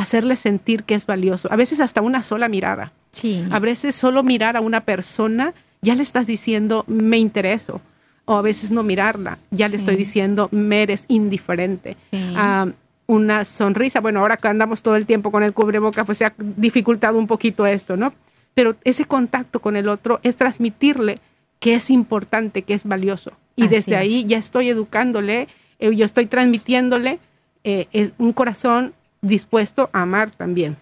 [0.00, 1.52] hacerle sentir que es valioso.
[1.52, 2.92] A veces hasta una sola mirada.
[3.10, 3.44] Sí.
[3.50, 7.82] A veces solo mirar a una persona, ya le estás diciendo, me intereso.
[8.24, 11.98] O a veces no mirarla, ya le estoy diciendo, me eres indiferente.
[12.10, 12.32] Sí.
[12.34, 12.68] Ah,
[13.06, 14.00] una sonrisa.
[14.00, 17.26] Bueno, ahora que andamos todo el tiempo con el cubreboca, pues se ha dificultado un
[17.26, 18.14] poquito esto, ¿no?
[18.54, 21.18] Pero ese contacto con el otro es transmitirle
[21.58, 23.32] que es importante, que es valioso.
[23.54, 27.18] Y desde ahí ya estoy educándole, eh, yo estoy transmitiéndole
[27.64, 30.76] eh, un corazón dispuesto a amar también.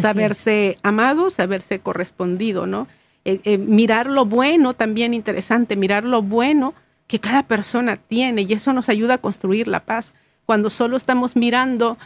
[0.00, 2.88] saberse amado, saberse correspondido, ¿no?
[3.24, 6.74] Eh, mirar lo bueno también interesante, mirar lo bueno
[7.06, 10.12] que cada persona tiene y eso nos ayuda a construir la paz
[10.46, 11.96] cuando solo estamos mirando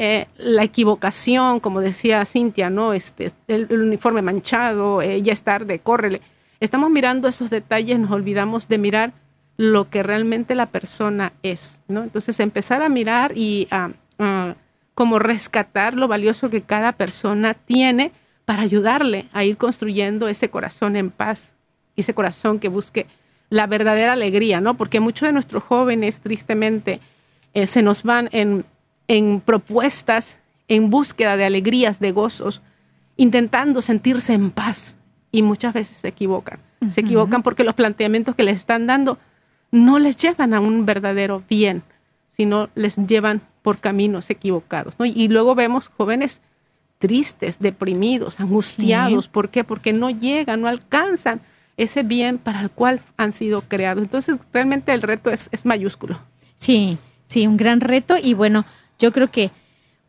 [0.00, 2.92] eh, la equivocación, como decía Cintia, ¿no?
[2.92, 6.20] Este, el, uniforme manchado, eh, ya es tarde, córrele.
[6.60, 9.12] Estamos mirando esos detalles, nos olvidamos de mirar
[9.56, 12.04] lo que realmente la persona es, ¿no?
[12.04, 13.90] Entonces empezar a mirar y a,
[14.98, 18.10] como rescatar lo valioso que cada persona tiene
[18.44, 21.54] para ayudarle a ir construyendo ese corazón en paz,
[21.94, 23.06] ese corazón que busque
[23.48, 24.74] la verdadera alegría, ¿no?
[24.74, 26.98] Porque muchos de nuestros jóvenes, tristemente,
[27.54, 28.64] eh, se nos van en,
[29.06, 32.60] en propuestas, en búsqueda de alegrías, de gozos,
[33.16, 34.96] intentando sentirse en paz
[35.30, 36.58] y muchas veces se equivocan.
[36.90, 39.16] Se equivocan porque los planteamientos que les están dando
[39.70, 41.84] no les llevan a un verdadero bien,
[42.36, 44.94] sino les llevan por caminos equivocados.
[45.02, 46.40] Y luego vemos jóvenes
[46.98, 49.28] tristes, deprimidos, angustiados.
[49.28, 49.64] ¿Por qué?
[49.64, 51.40] Porque no llegan, no alcanzan
[51.76, 54.02] ese bien para el cual han sido creados.
[54.02, 56.18] Entonces, realmente el reto es, es mayúsculo.
[56.56, 58.64] Sí, Sí, un gran reto y bueno,
[58.98, 59.50] yo creo que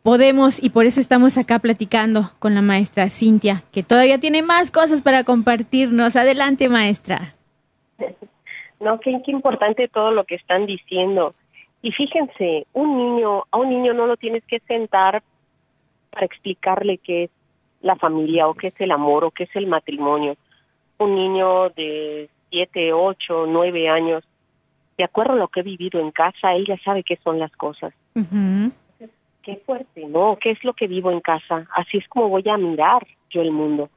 [0.04, 4.72] podemos y por eso estamos acá platicando con la maestra Cintia, que todavía tiene más
[4.72, 6.16] cosas para compartirnos.
[6.16, 7.36] Adelante, maestra.
[8.82, 11.36] No, qué, qué importante todo lo que están diciendo.
[11.82, 15.24] Y fíjense, un niño, a un niño no lo tienes que sentar
[16.10, 17.32] para explicarle qué es
[17.82, 20.36] la familia o qué es el amor o qué es el matrimonio.
[20.98, 24.24] Un niño de siete, ocho, nueve años
[25.00, 27.94] de acuerdo a lo que he vivido en casa, ella sabe qué son las cosas.
[29.42, 30.38] Qué fuerte, ¿no?
[30.42, 31.66] ¿Qué es lo que vivo en casa?
[31.74, 33.90] Así es como voy a mirar yo el mundo.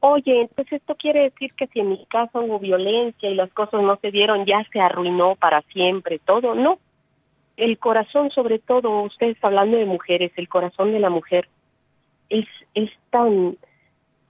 [0.00, 3.82] Oye, entonces esto quiere decir que si en mi casa hubo violencia y las cosas
[3.82, 6.54] no se dieron, ya se arruinó para siempre todo.
[6.54, 6.78] No.
[7.60, 11.46] El corazón, sobre todo, ustedes hablando de mujeres, el corazón de la mujer
[12.30, 13.58] es, es tan,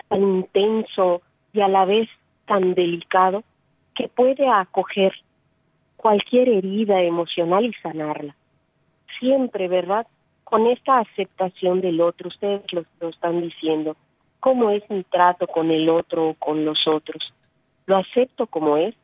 [0.08, 2.08] tan intenso y a la vez
[2.46, 3.44] tan delicado
[3.94, 5.12] que puede acoger
[5.94, 8.34] cualquier herida emocional y sanarla.
[9.20, 10.08] Siempre, ¿verdad?
[10.42, 13.96] Con esta aceptación del otro, ustedes lo, están diciendo,
[14.40, 17.32] ¿cómo es mi trato con el otro o con los otros?
[17.86, 18.96] ¿Lo acepto como es?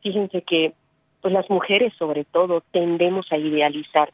[0.00, 0.72] Fíjense que
[1.20, 4.12] pues las mujeres sobre todo tendemos a idealizar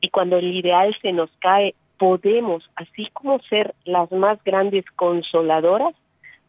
[0.00, 5.94] y cuando el ideal se nos cae podemos, así como ser las más grandes consoladoras,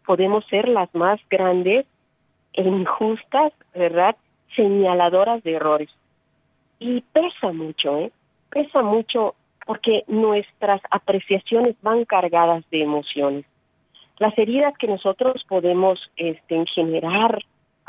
[0.05, 1.85] podemos ser las más grandes
[2.53, 4.15] e injustas, ¿verdad?
[4.55, 5.89] señaladoras de errores.
[6.79, 8.11] Y pesa mucho, ¿eh?
[8.49, 9.35] Pesa mucho
[9.65, 13.45] porque nuestras apreciaciones van cargadas de emociones.
[14.17, 17.43] Las heridas que nosotros podemos este, generar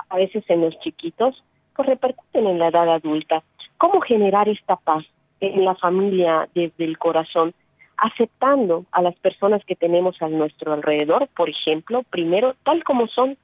[0.09, 1.43] a veces en los chiquitos,
[1.81, 3.43] pues repercuten en la edad adulta.
[3.79, 5.03] ¿Cómo generar esta paz
[5.41, 7.55] en la familia desde el corazón?
[7.97, 13.39] Aceptando a las personas que tenemos a nuestro alrededor, por ejemplo, primero tal como son,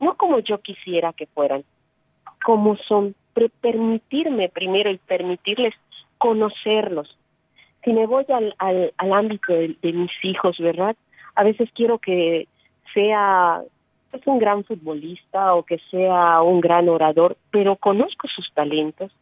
[0.00, 1.62] no como yo quisiera que fueran,
[2.44, 3.14] como son,
[3.60, 5.74] permitirme primero y permitirles
[6.18, 7.16] conocerlos.
[7.84, 8.56] Si me voy al,
[8.98, 10.96] ámbito de, de, mis hijos, ¿verdad?
[11.36, 12.48] A veces quiero que
[12.92, 13.62] sea
[14.12, 19.12] es un gran futbolista o que sea un gran orador, pero conozco sus talentos,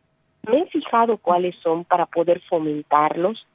[0.49, 3.47] me he fijado cuáles son para poder fomentarlos,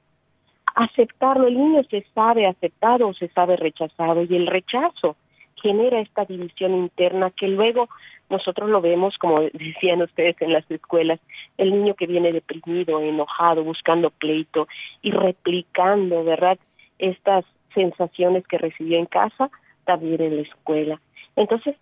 [0.76, 1.48] aceptarlo.
[1.48, 5.16] El niño se sabe aceptado o se sabe rechazado y el rechazo
[5.62, 7.88] genera esta división interna que luego
[8.30, 11.20] nosotros lo vemos, como decían ustedes en las escuelas,
[11.58, 14.68] el niño que viene deprimido, enojado, buscando pleito
[15.02, 16.58] y replicando, ¿verdad?
[16.98, 19.50] Estas sensaciones que recibió en casa,
[19.86, 21.00] también en la escuela.
[21.36, 21.76] Entonces,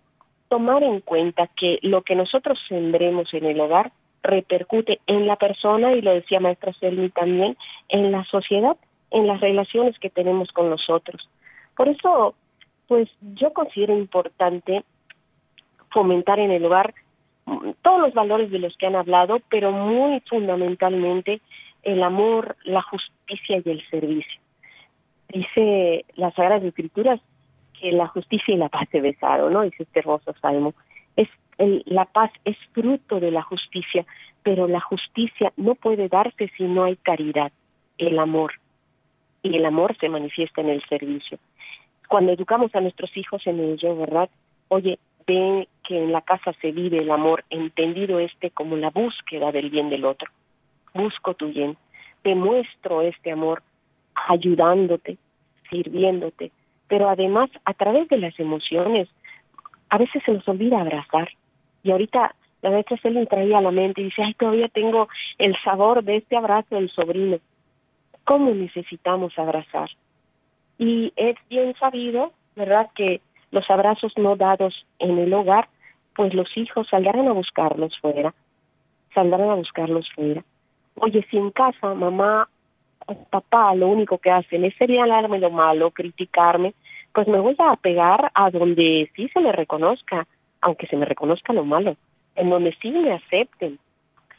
[0.48, 3.92] tomar en cuenta que lo que nosotros sembremos en el hogar
[4.22, 7.56] repercute en la persona, y lo decía maestra Selmi también,
[7.88, 8.76] en la sociedad,
[9.10, 11.28] en las relaciones que tenemos con los otros.
[11.76, 12.34] Por eso,
[12.86, 14.84] pues yo considero importante
[15.90, 16.94] fomentar en el hogar
[17.82, 21.40] todos los valores de los que han hablado, pero muy fundamentalmente
[21.82, 24.40] el amor, la justicia y el servicio.
[25.28, 27.20] Dice las Sagradas Escrituras
[27.80, 29.62] que la justicia y la paz se besaron, ¿no?
[29.62, 30.74] Dice este hermoso salmo.
[31.16, 31.28] Es
[31.58, 34.04] el, la paz es fruto de la justicia,
[34.42, 37.52] pero la justicia no puede darse si no hay caridad,
[37.98, 38.52] el amor.
[39.42, 41.38] Y el amor se manifiesta en el servicio.
[42.08, 44.28] Cuando educamos a nuestros hijos en ello, ¿verdad?
[44.68, 49.52] Oye, ven que en la casa se vive el amor, entendido este como la búsqueda
[49.52, 50.30] del bien del otro.
[50.92, 51.76] Busco tu bien,
[52.22, 53.62] te muestro este amor
[54.28, 55.16] ayudándote,
[55.70, 56.50] sirviéndote,
[56.90, 59.08] pero además a través de las emociones,
[59.90, 61.28] a veces se nos olvida abrazar.
[61.84, 65.08] Y ahorita la maestra se le traía a la mente y dice, ay, todavía tengo
[65.38, 67.38] el sabor de este abrazo del sobrino.
[68.24, 69.88] ¿Cómo necesitamos abrazar?
[70.78, 73.20] Y es bien sabido, ¿verdad?, que
[73.52, 75.68] los abrazos no dados en el hogar,
[76.16, 78.34] pues los hijos saldrán a buscarlos fuera,
[79.14, 80.42] saldrán a buscarlos fuera.
[80.96, 82.48] Oye, si en casa mamá
[83.30, 86.74] papá lo único que hacen es señalarme lo malo, criticarme,
[87.12, 90.26] pues me voy a pegar a donde sí se me reconozca,
[90.60, 91.96] aunque se me reconozca lo malo,
[92.36, 93.78] en donde sí me acepten,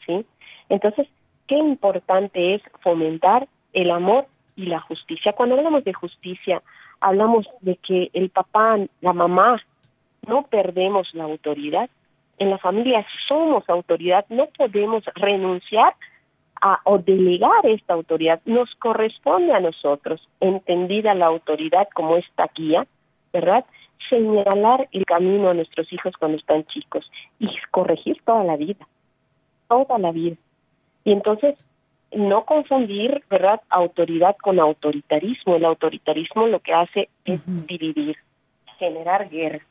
[0.06, 0.24] ¿sí?
[0.68, 1.06] Entonces,
[1.46, 5.32] qué importante es fomentar el amor y la justicia.
[5.32, 6.62] Cuando hablamos de justicia,
[7.00, 9.60] hablamos de que el papá, la mamá,
[10.26, 11.90] no perdemos la autoridad.
[12.38, 15.94] En la familia somos autoridad, no podemos renunciar
[16.84, 18.40] o delegar esta autoridad.
[18.44, 22.86] Nos corresponde a nosotros, entendida la autoridad como esta guía,
[23.32, 23.64] ¿verdad?
[24.08, 28.86] Señalar el camino a nuestros hijos cuando están chicos y corregir toda la vida,
[29.68, 30.36] toda la vida.
[31.04, 31.56] Y entonces,
[32.12, 35.56] no confundir, ¿verdad?, autoridad con autoritarismo.
[35.56, 38.16] El autoritarismo lo que hace es dividir,
[38.78, 39.64] generar guerra.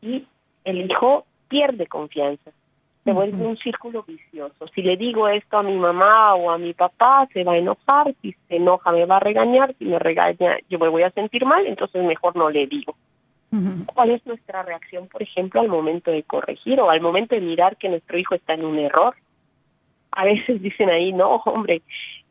[0.00, 0.24] Y
[0.64, 2.52] el hijo pierde confianza
[3.04, 4.66] se vuelve un círculo vicioso.
[4.74, 8.14] Si le digo esto a mi mamá o a mi papá, se va a enojar,
[8.22, 11.44] si se enoja me va a regañar, si me regaña yo me voy a sentir
[11.44, 12.96] mal, entonces mejor no le digo.
[13.94, 17.76] ¿Cuál es nuestra reacción, por ejemplo, al momento de corregir o al momento de mirar
[17.76, 19.14] que nuestro hijo está en un error?
[20.10, 21.82] A veces dicen ahí, no, hombre,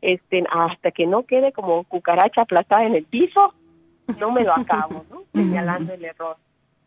[0.02, 3.54] este, hasta que no quede como cucaracha aplastada en el piso,
[4.20, 5.22] no me lo acabo, ¿no?
[5.32, 6.36] Señalando el error.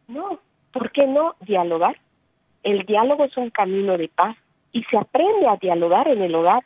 [0.08, 0.40] No,
[0.72, 1.98] ¿por qué no dialogar?
[2.68, 4.36] El diálogo es un camino de paz
[4.74, 6.66] y se aprende a dialogar en el hogar.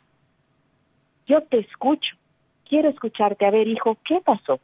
[1.28, 2.16] Yo te escucho,
[2.68, 3.46] quiero escucharte.
[3.46, 4.58] A ver, hijo, ¿qué pasó?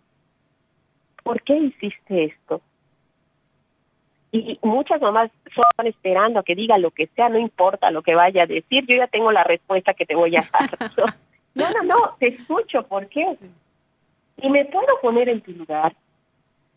[1.23, 2.61] ¿Por qué hiciste esto?
[4.33, 8.17] Y muchas mamás son esperando a que diga lo que sea, no importa lo que
[8.17, 10.91] vaya a decir, yo ya tengo la respuesta que te voy a dar.
[11.55, 13.39] no, no, no, te escucho, ¿por qué?
[14.39, 15.95] Y me puedo poner en tu lugar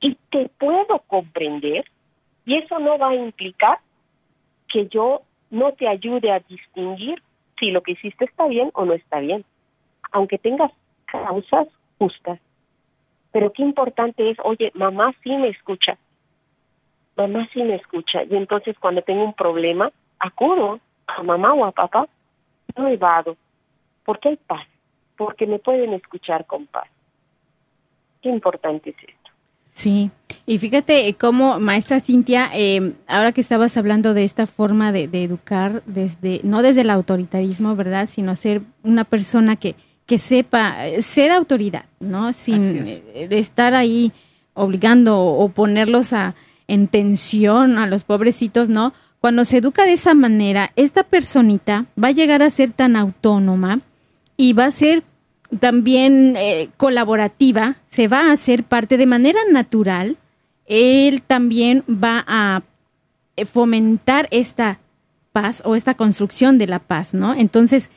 [0.01, 1.83] y te puedo comprender
[2.45, 3.79] y eso no va a implicar
[4.71, 7.21] que yo no te ayude a distinguir
[7.59, 9.45] si lo que hiciste está bien o no está bien,
[10.11, 10.71] aunque tengas
[11.05, 11.67] causas
[11.99, 12.39] justas.
[13.31, 15.97] Pero qué importante es, oye, mamá sí me escucha,
[17.15, 21.71] mamá sí me escucha, y entonces cuando tengo un problema, acudo a mamá o a
[21.71, 22.07] papá,
[22.75, 23.37] no evado,
[24.05, 24.65] porque hay paz,
[25.17, 26.87] porque me pueden escuchar con paz.
[28.21, 29.31] Qué importante es esto.
[29.69, 30.11] Sí,
[30.51, 35.03] y fíjate eh, cómo, maestra Cintia, eh, ahora que estabas hablando de esta forma de,
[35.23, 38.09] educar, desde no desde el autoritarismo, ¿verdad?
[38.11, 39.75] Sino ser una persona que,
[40.05, 42.33] que sepa eh, ser autoridad, ¿no?
[42.33, 42.83] Sin
[43.13, 44.11] estar ahí
[44.53, 46.35] obligando o ponerlos a,
[46.67, 48.93] en tensión a los pobrecitos, ¿no?
[49.21, 53.81] cuando se educa de esa manera, esta personita va a llegar a ser tan autónoma
[54.35, 55.03] y va a ser
[55.59, 60.17] también eh, colaborativa, se va a hacer parte de manera natural,
[60.71, 62.63] él también va a
[63.35, 64.79] eh, fomentar esta
[65.33, 67.33] paz o esta construcción de la paz, ¿no?
[67.33, 67.91] Entonces,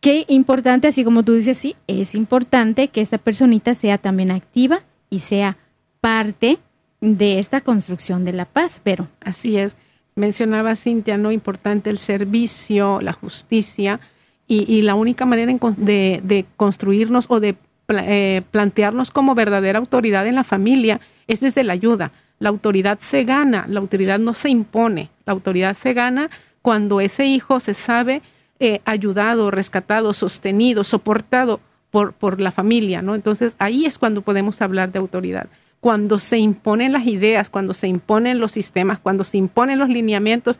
[0.00, 4.82] qué importante, así como tú dices, sí, es importante que esta personita sea también activa
[5.08, 5.56] y sea
[6.02, 6.58] parte
[7.00, 9.74] de esta construcción de la paz, pero así es.
[10.14, 11.32] Mencionaba Cintia, ¿no?
[11.32, 14.00] Importante el servicio, la justicia,
[14.46, 17.56] y, la única manera de, construirnos o de
[17.88, 22.12] eh, plantearnos como verdadera autoridad en la familia es desde la ayuda.
[22.38, 27.26] La autoridad se gana, la autoridad no se impone, la autoridad se gana cuando ese
[27.26, 28.22] hijo se sabe
[28.60, 31.60] eh, ayudado, rescatado, sostenido, soportado
[31.90, 33.14] por, por la familia, ¿no?
[33.14, 35.48] Entonces ahí es cuando podemos hablar de autoridad
[35.82, 40.56] cuando se imponen las ideas, cuando se imponen los sistemas, cuando se imponen los lineamientos,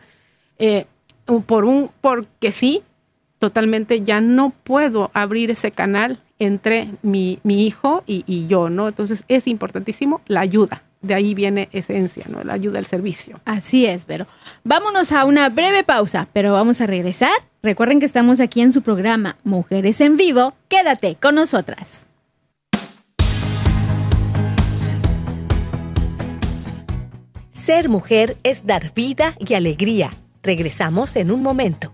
[0.59, 0.85] eh,
[1.45, 2.83] por un porque sí,
[3.39, 8.87] totalmente ya no puedo abrir ese canal entre mi, hijo y, yo, ¿no?
[8.87, 10.83] Entonces es importantísimo la ayuda.
[11.01, 12.43] De ahí viene esencia, ¿no?
[12.43, 13.41] La ayuda al servicio.
[13.45, 14.25] Así es, pero
[14.63, 17.33] vámonos a una breve pausa, pero vamos a regresar.
[17.61, 20.53] Recuerden que estamos aquí en su programa Mujeres en Vivo.
[20.69, 22.05] Quédate con nosotras.
[27.51, 30.09] Ser mujer es dar vida y alegría.
[30.41, 31.93] Regresamos en un momento.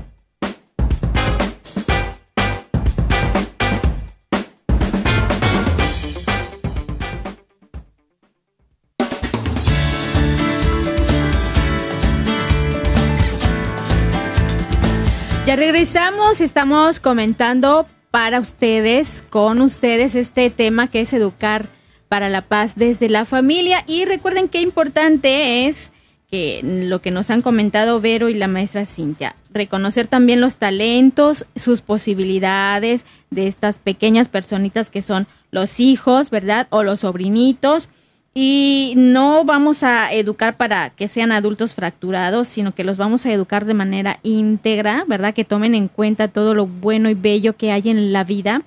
[15.51, 21.65] Ya regresamos, estamos comentando para ustedes, con ustedes, este tema que es educar
[22.07, 23.83] para la paz desde la familia.
[23.85, 25.91] Y recuerden qué importante es
[26.29, 31.45] que lo que nos han comentado Vero y la maestra Cintia, reconocer también los talentos,
[31.57, 36.67] sus posibilidades de estas pequeñas personitas que son los hijos, ¿verdad?
[36.69, 37.89] O los sobrinitos.
[38.33, 43.33] Y no vamos a educar para que sean adultos fracturados, sino que los vamos a
[43.33, 45.33] educar de manera íntegra, ¿verdad?
[45.33, 48.61] Que tomen en cuenta todo lo bueno y bello que hay en la vida.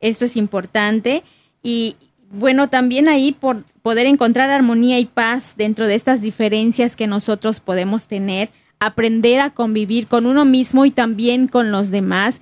[0.00, 1.24] Esto es importante.
[1.64, 1.96] Y,
[2.30, 7.58] bueno, también ahí por poder encontrar armonía y paz dentro de estas diferencias que nosotros
[7.58, 8.50] podemos tener,
[8.80, 12.40] aprender a convivir con uno mismo y también con los demás.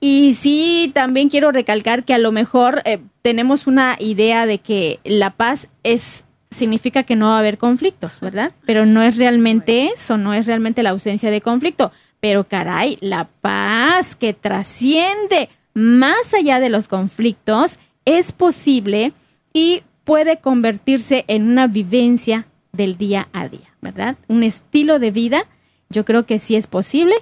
[0.00, 5.00] Y sí, también quiero recalcar que a lo mejor eh, tenemos una idea de que
[5.04, 8.52] la paz es significa que no va a haber conflictos, ¿verdad?
[8.64, 11.92] Pero no es realmente eso, no es realmente la ausencia de conflicto.
[12.20, 19.12] Pero caray, la paz que trasciende más allá de los conflictos es posible
[19.52, 24.16] y puede convertirse en una vivencia del día a día, ¿verdad?
[24.26, 25.46] Un estilo de vida,
[25.90, 27.14] yo creo que sí es posible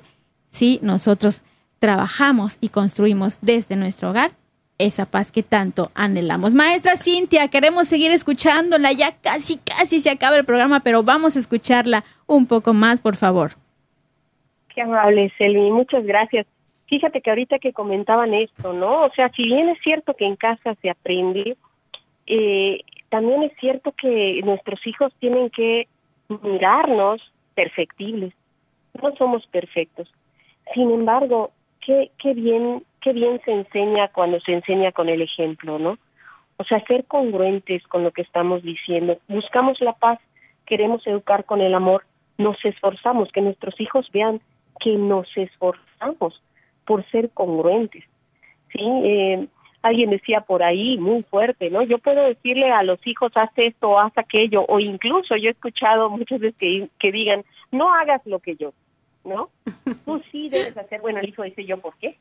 [0.49, 1.43] si nosotros
[1.79, 4.33] trabajamos y construimos desde nuestro hogar
[4.79, 6.55] esa paz que tanto anhelamos.
[6.55, 11.39] Maestra Cintia, queremos seguir escuchándola, ya casi, casi se acaba el programa, pero vamos a
[11.39, 13.53] escucharla un poco más, por favor.
[14.75, 16.47] Qué amable, Selvi, muchas gracias.
[16.89, 19.05] Fíjate que ahorita que comentaban esto, ¿no?
[19.05, 21.57] O sea, si bien es cierto que en casa se aprende,
[22.27, 25.89] eh, también es cierto que nuestros hijos tienen que
[26.29, 27.21] mirarnos
[27.55, 28.35] perfectibles.
[29.03, 30.13] No somos perfectos.
[30.75, 35.79] Sin embargo, qué, qué bien, qué bien se enseña cuando se enseña con el ejemplo,
[35.79, 35.99] ¿no?
[36.59, 39.19] O sea, ser congruentes con lo que estamos diciendo.
[39.29, 40.19] Buscamos la paz,
[40.65, 42.05] queremos educar con el amor,
[42.39, 44.41] nos esforzamos, que nuestros hijos vean
[44.81, 46.43] que nos esforzamos
[46.87, 48.05] por ser congruentes.
[48.73, 48.81] ¿sí?
[48.81, 49.47] Eh,
[49.83, 51.83] alguien decía por ahí muy fuerte, ¿no?
[51.83, 56.11] Yo puedo decirle a los hijos, haz esto, haz aquello, o incluso yo he escuchado
[56.11, 58.73] muchas veces que, que digan, no hagas lo que yo,
[59.27, 59.51] ¿no?
[60.05, 62.17] Tú sí debes hacer, bueno, el hijo dice yo, ¿por qué?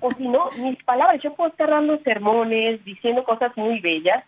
[0.00, 4.24] o si no, mis palabras, yo puedo estar dando sermones, diciendo cosas muy bellas,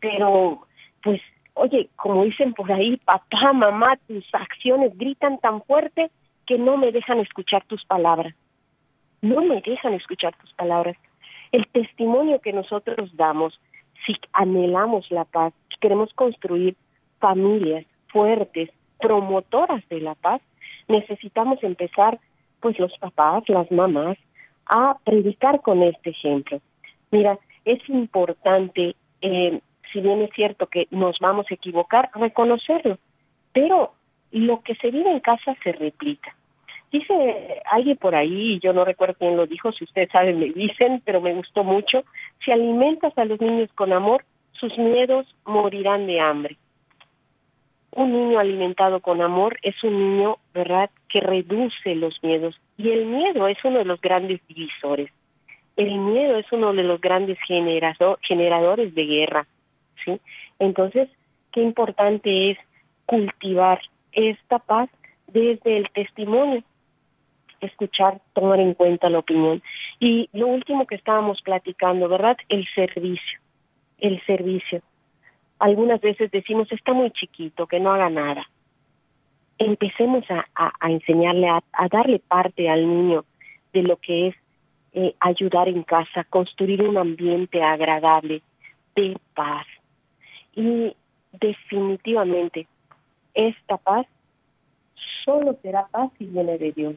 [0.00, 0.66] pero
[1.02, 1.20] pues,
[1.54, 6.10] oye, como dicen por ahí, papá, mamá, tus acciones gritan tan fuerte
[6.46, 8.34] que no me dejan escuchar tus palabras.
[9.20, 10.96] No me dejan escuchar tus palabras
[11.52, 13.58] el testimonio que nosotros damos,
[14.06, 16.76] si anhelamos la paz, si queremos construir
[17.18, 18.70] familias fuertes,
[19.00, 20.40] promotoras de la paz,
[20.88, 22.18] necesitamos empezar,
[22.60, 24.18] pues los papás, las mamás,
[24.66, 26.60] a predicar con este ejemplo.
[27.10, 29.60] Mira, es importante, eh,
[29.92, 32.98] si bien es cierto que nos vamos a equivocar, reconocerlo,
[33.52, 33.92] pero
[34.30, 36.34] lo que se vive en casa se replica.
[36.90, 41.02] Dice alguien por ahí, yo no recuerdo quién lo dijo, si ustedes saben me dicen,
[41.04, 42.02] pero me gustó mucho,
[42.44, 46.56] si alimentas a los niños con amor, sus miedos morirán de hambre.
[47.98, 52.54] Un niño alimentado con amor es un niño, ¿verdad?, que reduce los miedos.
[52.76, 55.10] Y el miedo es uno de los grandes divisores.
[55.76, 59.48] El miedo es uno de los grandes generadores de guerra,
[60.04, 60.20] ¿sí?
[60.60, 61.08] Entonces,
[61.50, 62.58] qué importante es
[63.04, 63.80] cultivar
[64.12, 64.88] esta paz
[65.26, 66.62] desde el testimonio,
[67.60, 69.60] escuchar, tomar en cuenta la opinión.
[69.98, 72.36] Y lo último que estábamos platicando, ¿verdad?
[72.48, 73.40] El servicio,
[73.98, 74.82] el servicio
[75.58, 78.48] algunas veces decimos está muy chiquito, que no haga nada.
[79.58, 83.24] Empecemos a, enseñarle, a, darle parte al niño
[83.72, 84.36] de lo que es
[84.92, 88.42] eh, ayudar en casa, construir un ambiente agradable
[88.94, 89.66] de paz.
[90.54, 90.94] Y
[91.32, 92.66] definitivamente
[93.34, 94.06] esta paz
[95.24, 96.94] solo será paz si viene de Dios.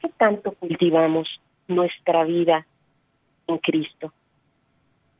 [0.00, 1.28] ¿Qué tanto cultivamos
[1.66, 2.66] nuestra vida
[3.46, 4.12] en Cristo?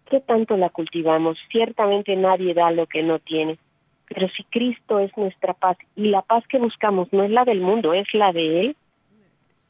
[0.09, 1.37] ¿Qué tanto la cultivamos?
[1.51, 3.59] Ciertamente nadie da lo que no tiene,
[4.09, 7.61] pero si Cristo es nuestra paz y la paz que buscamos no es la del
[7.61, 8.77] mundo, es la de Él,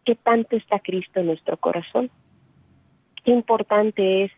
[0.04, 2.08] ¿qué tanto está Cristo en nuestro corazón?
[3.24, 4.32] Qué importante es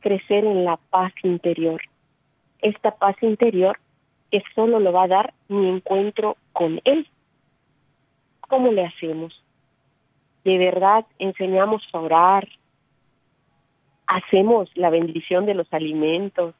[0.00, 1.80] crecer en la paz interior.
[2.60, 3.78] Esta paz interior
[4.30, 7.08] que solo lo va a dar mi encuentro con Él.
[8.42, 9.42] ¿Cómo le hacemos?
[10.44, 12.46] ¿De verdad enseñamos a orar,
[14.06, 16.54] hacemos la bendición de los alimentos,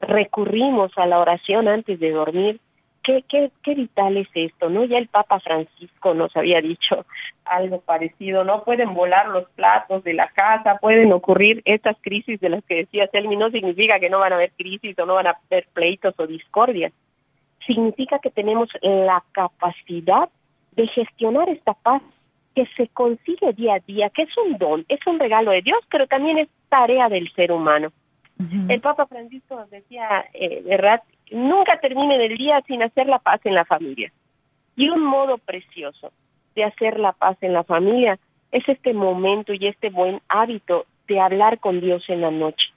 [0.00, 2.60] recurrimos a la oración antes de dormir.
[3.02, 4.84] ¿Qué, qué, qué vital es esto, ¿no?
[4.84, 7.06] Ya el Papa Francisco nos había dicho
[7.44, 8.64] algo parecido, ¿no?
[8.64, 13.08] Pueden volar los platos de la casa, pueden ocurrir estas crisis de las que decía
[13.10, 16.14] Selmi, no significa que no van a haber crisis o no van a haber pleitos
[16.18, 16.92] o discordias.
[17.66, 20.28] Significa que tenemos la capacidad
[20.72, 22.02] de gestionar esta paz
[22.58, 25.78] que se consigue día a día, que es un don, es un regalo de Dios,
[25.88, 27.92] pero también es tarea del ser humano.
[28.68, 31.00] El Papa Francisco decía, eh, ¿verdad?
[31.30, 34.10] Nunca termine el día sin hacer la paz en la familia.
[34.74, 36.10] Y un modo precioso
[36.56, 38.18] de hacer la paz en la familia
[38.50, 42.72] es este momento y este buen hábito de hablar con Dios en la noche,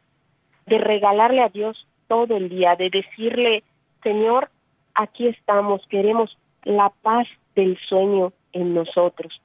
[0.68, 3.64] de regalarle a Dios todo el día, de decirle,
[4.04, 4.52] Señor,
[4.94, 9.42] aquí estamos, queremos la paz del sueño en nosotros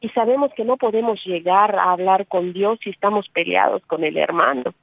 [0.00, 4.16] y sabemos que no podemos llegar a hablar con Dios si estamos peleados con el
[4.16, 4.74] hermano.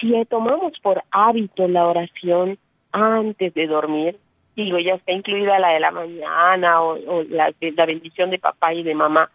[0.00, 2.58] Si tomamos por hábito la oración
[2.92, 4.16] antes de dormir,
[4.56, 8.82] digo, ya está incluida la de la mañana o, la, la bendición de papá y
[8.82, 9.30] de mamá,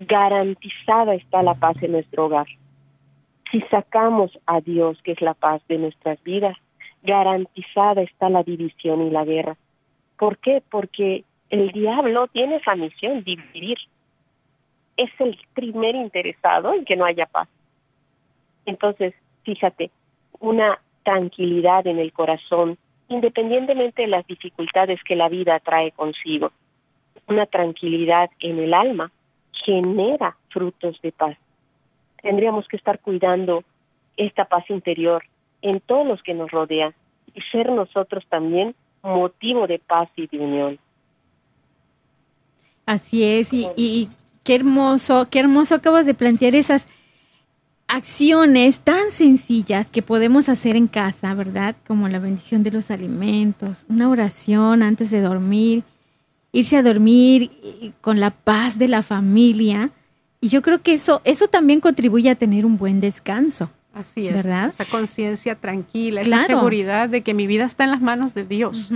[0.00, 2.46] garantizada está la paz en nuestro hogar.
[3.50, 6.56] Si sacamos a Dios, que es la paz de nuestras vidas,
[7.02, 9.56] garantizada está la división y la guerra.
[10.18, 10.62] ¿Por qué?
[10.70, 13.78] Porque el diablo tiene esa misión, dividir
[14.96, 17.48] es el primer interesado en que no haya paz.
[18.64, 19.90] Entonces, fíjate,
[20.40, 22.78] una tranquilidad en el corazón,
[23.08, 26.50] independientemente de las dificultades que la vida trae consigo,
[27.28, 29.10] una tranquilidad en el alma
[29.64, 31.36] genera frutos de paz.
[32.22, 33.64] Tendríamos que estar cuidando
[34.16, 35.24] esta paz interior
[35.62, 36.94] en todos los que nos rodean
[37.34, 40.78] y ser nosotros también motivo de paz y de unión.
[42.86, 44.08] Así es, y, y
[44.46, 46.86] qué hermoso, qué hermoso acabas de plantear esas
[47.88, 51.74] acciones tan sencillas que podemos hacer en casa, ¿verdad?
[51.86, 55.82] Como la bendición de los alimentos, una oración antes de dormir,
[56.52, 57.50] irse a dormir
[58.00, 59.90] con la paz de la familia.
[60.40, 63.68] Y yo creo que eso, eso también contribuye a tener un buen descanso.
[63.92, 64.68] Así es, ¿verdad?
[64.68, 68.92] esa conciencia tranquila, esa seguridad de que mi vida está en las manos de Dios.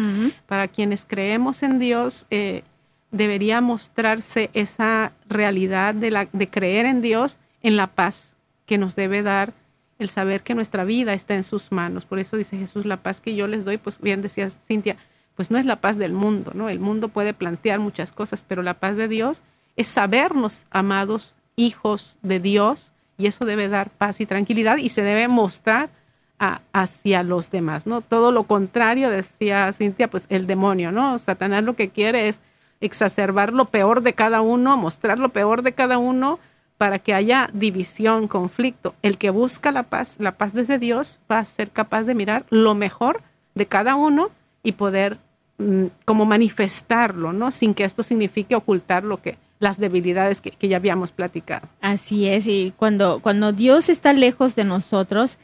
[0.46, 2.62] Para quienes creemos en Dios, eh,
[3.10, 8.36] debería mostrarse esa realidad de, la, de creer en Dios en la paz
[8.66, 9.52] que nos debe dar
[9.98, 12.06] el saber que nuestra vida está en sus manos.
[12.06, 14.96] Por eso dice Jesús, la paz que yo les doy, pues bien decía Cintia,
[15.36, 16.68] pues no es la paz del mundo, ¿no?
[16.68, 19.42] El mundo puede plantear muchas cosas, pero la paz de Dios
[19.76, 25.02] es sabernos amados hijos de Dios y eso debe dar paz y tranquilidad y se
[25.02, 25.90] debe mostrar
[26.72, 28.00] hacia los demás, ¿no?
[28.00, 31.18] Todo lo contrario, decía Cintia, pues el demonio, ¿no?
[31.18, 32.40] Satanás lo que quiere es
[32.80, 36.38] exacerbar lo peor de cada uno, mostrar lo peor de cada uno
[36.78, 38.94] para que haya división, conflicto.
[39.02, 42.46] El que busca la paz, la paz desde Dios, va a ser capaz de mirar
[42.48, 43.22] lo mejor
[43.54, 44.30] de cada uno
[44.62, 45.18] y poder
[45.58, 47.50] mm, como manifestarlo, ¿no?
[47.50, 51.68] Sin que esto signifique ocultar lo que las debilidades que, que, ya habíamos platicado.
[51.82, 55.36] Así es, y cuando, cuando Dios está lejos de nosotros,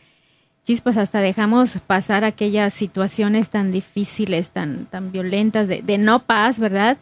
[0.65, 6.59] chispas, hasta dejamos pasar aquellas situaciones tan difíciles, tan, tan violentas, de, de no paz,
[6.59, 6.97] ¿verdad?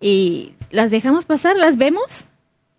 [0.00, 2.26] Y las dejamos pasar, las vemos,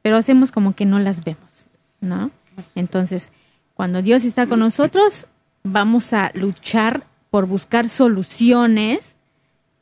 [0.02, 1.68] pero hacemos como que no las vemos,
[2.02, 2.32] ¿no?
[2.76, 3.32] Entonces,
[3.74, 5.28] cuando Dios está con nosotros,
[5.64, 9.16] vamos a luchar por buscar soluciones,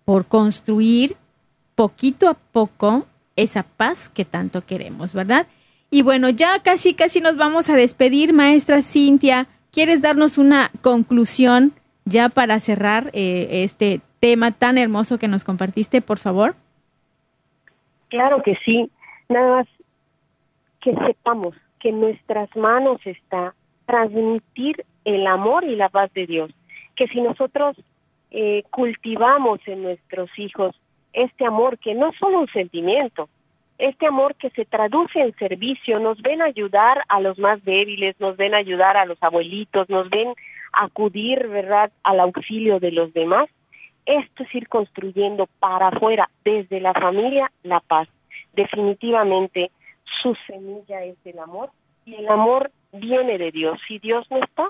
[0.05, 1.15] por construir
[1.75, 5.47] poquito a poco esa paz que tanto queremos, ¿verdad?
[5.91, 9.47] Y bueno, ya casi, casi nos vamos a despedir, maestra Cintia.
[9.71, 11.73] ¿Quieres darnos una conclusión
[12.05, 16.55] ya para cerrar eh, este tema tan hermoso que nos compartiste, por favor?
[18.10, 18.91] Claro que sí.
[19.30, 19.68] Nada más
[20.82, 23.53] que sepamos que en nuestras manos está
[23.86, 26.51] transmitir el amor y la paz de Dios.
[26.95, 27.78] Que si nosotros
[28.32, 30.76] eh, cultivamos en nuestros hijos
[31.14, 33.30] este amor, que no es solo un sentimiento,
[33.80, 38.36] este amor que se traduce en servicio, nos ven ayudar a los más débiles, nos
[38.38, 40.34] ven ayudar a los abuelitos, nos ven
[40.74, 43.49] acudir, ¿verdad?, al auxilio de los demás.
[44.10, 48.07] Esto es ir construyendo para afuera, desde la familia, la paz.
[48.53, 49.70] Definitivamente
[50.24, 51.70] su semilla es el amor
[52.07, 53.80] y el amor viene de Dios.
[53.88, 54.68] Si Dios no está,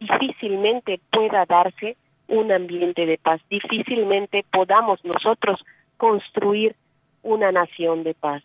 [0.00, 5.64] difícilmente pueda darse un ambiente de paz, difícilmente podamos nosotros
[5.96, 6.74] construir
[7.22, 8.42] una nación de paz.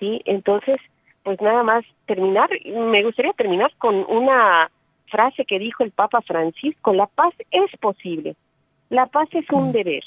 [0.00, 0.20] ¿Sí?
[0.24, 0.78] Entonces,
[1.22, 4.68] pues nada más terminar, me gustaría terminar con una
[5.12, 8.34] frase que dijo el Papa Francisco, la paz es posible,
[8.90, 10.02] la paz es un deber,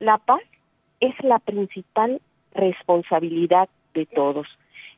[0.00, 0.42] la paz
[1.00, 2.20] es la principal
[2.52, 4.46] responsabilidad de todos.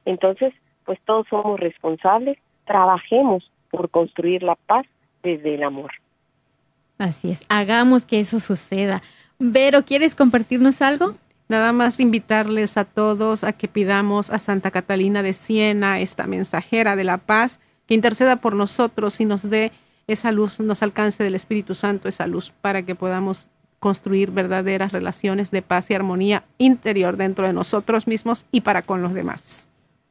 [0.05, 0.55] Entonces,
[0.85, 4.87] pues todos somos responsables, trabajemos por construir la paz
[5.23, 5.91] desde el amor.
[6.99, 9.03] Así es, hagamos que eso suceda.
[9.39, 11.15] Vero, ¿quieres compartirnos algo?
[11.49, 16.95] Nada más invitarles a todos a que pidamos a Santa Catalina de Siena, esta mensajera
[16.95, 19.73] de la paz, que interceda por nosotros y nos dé
[20.13, 23.49] esa luz, nos alcance del Espíritu Santo esa luz para que podamos
[23.79, 29.03] construir verdaderas relaciones de paz y armonía interior dentro de nosotros mismos y para con
[29.03, 29.67] los demás.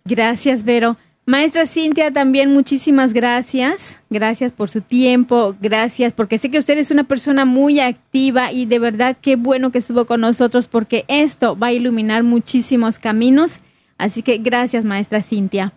[0.06, 0.98] Gracias, Vero.
[1.26, 4.00] Maestra Cintia, también muchísimas gracias.
[4.10, 8.66] Gracias por su tiempo, gracias porque sé que usted es una persona muy activa y
[8.66, 13.60] de verdad qué bueno que estuvo con nosotros porque esto va a iluminar muchísimos caminos.
[14.00, 15.74] Así que gracias, maestra Cintia.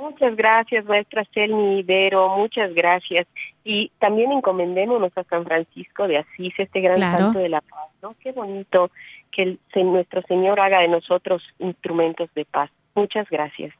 [0.00, 3.26] Muchas gracias, maestra Selmi Vero, muchas gracias.
[3.64, 8.14] Y también encomendémonos a San Francisco de Asís, este gran santo de la paz, ¿no?
[8.18, 8.90] Qué bonito
[9.30, 9.58] que el,
[9.92, 12.70] nuestro Señor haga de nosotros instrumentos de paz.
[12.94, 13.74] Muchas gracias.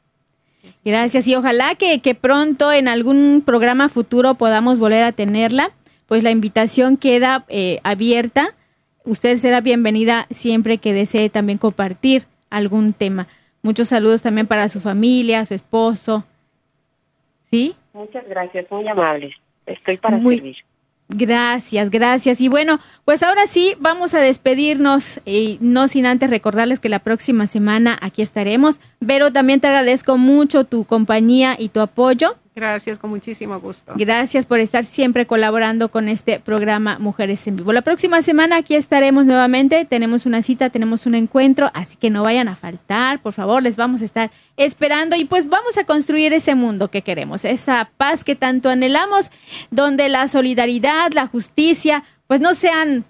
[0.84, 5.70] Gracias y ojalá que, que pronto en algún programa futuro podamos volver a tenerla.
[6.06, 8.54] Pues la invitación queda eh, abierta.
[9.04, 13.26] Usted será bienvenida siempre que desee también compartir algún tema.
[13.62, 16.24] Muchos saludos también para su familia, su esposo.
[17.50, 17.74] ¿Sí?
[17.92, 19.34] Muchas gracias, muy amables.
[19.66, 20.56] Estoy para servir.
[21.12, 22.40] Gracias, gracias.
[22.40, 27.00] Y bueno, pues ahora sí, vamos a despedirnos y no sin antes recordarles que la
[27.00, 28.80] próxima semana aquí estaremos.
[29.04, 32.36] Pero también te agradezco mucho tu compañía y tu apoyo.
[32.54, 33.92] Gracias, con muchísimo gusto.
[33.96, 37.72] Gracias por estar siempre colaborando con este programa Mujeres en Vivo.
[37.72, 39.84] La próxima semana aquí estaremos nuevamente.
[39.84, 43.76] Tenemos una cita, tenemos un encuentro, así que no vayan a faltar, por favor, les
[43.76, 48.24] vamos a estar esperando y pues vamos a construir ese mundo que queremos, esa paz
[48.24, 49.30] que tanto anhelamos,
[49.70, 53.04] donde la solidaridad, la justicia, pues no sean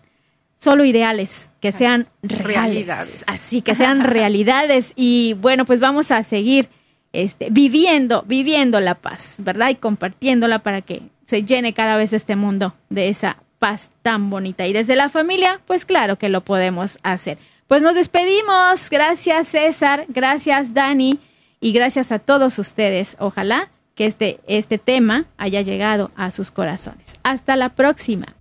[0.59, 3.25] solo ideales, que sean realidades.
[3.27, 6.69] Así que sean realidades y bueno, pues vamos a seguir
[7.13, 9.71] este, viviendo, viviendo la paz, ¿verdad?
[9.71, 14.67] Y compartiéndola para que se llene cada vez este mundo de esa paz tan bonita.
[14.67, 17.39] Y desde la familia, pues claro que lo podemos hacer.
[17.69, 18.91] Pues nos despedimos.
[18.91, 21.21] Gracias César, gracias Dani
[21.61, 23.17] y gracias a todos ustedes.
[23.21, 27.15] Ojalá que este, este tema haya llegado a sus corazones.
[27.23, 28.35] Hasta la próxima.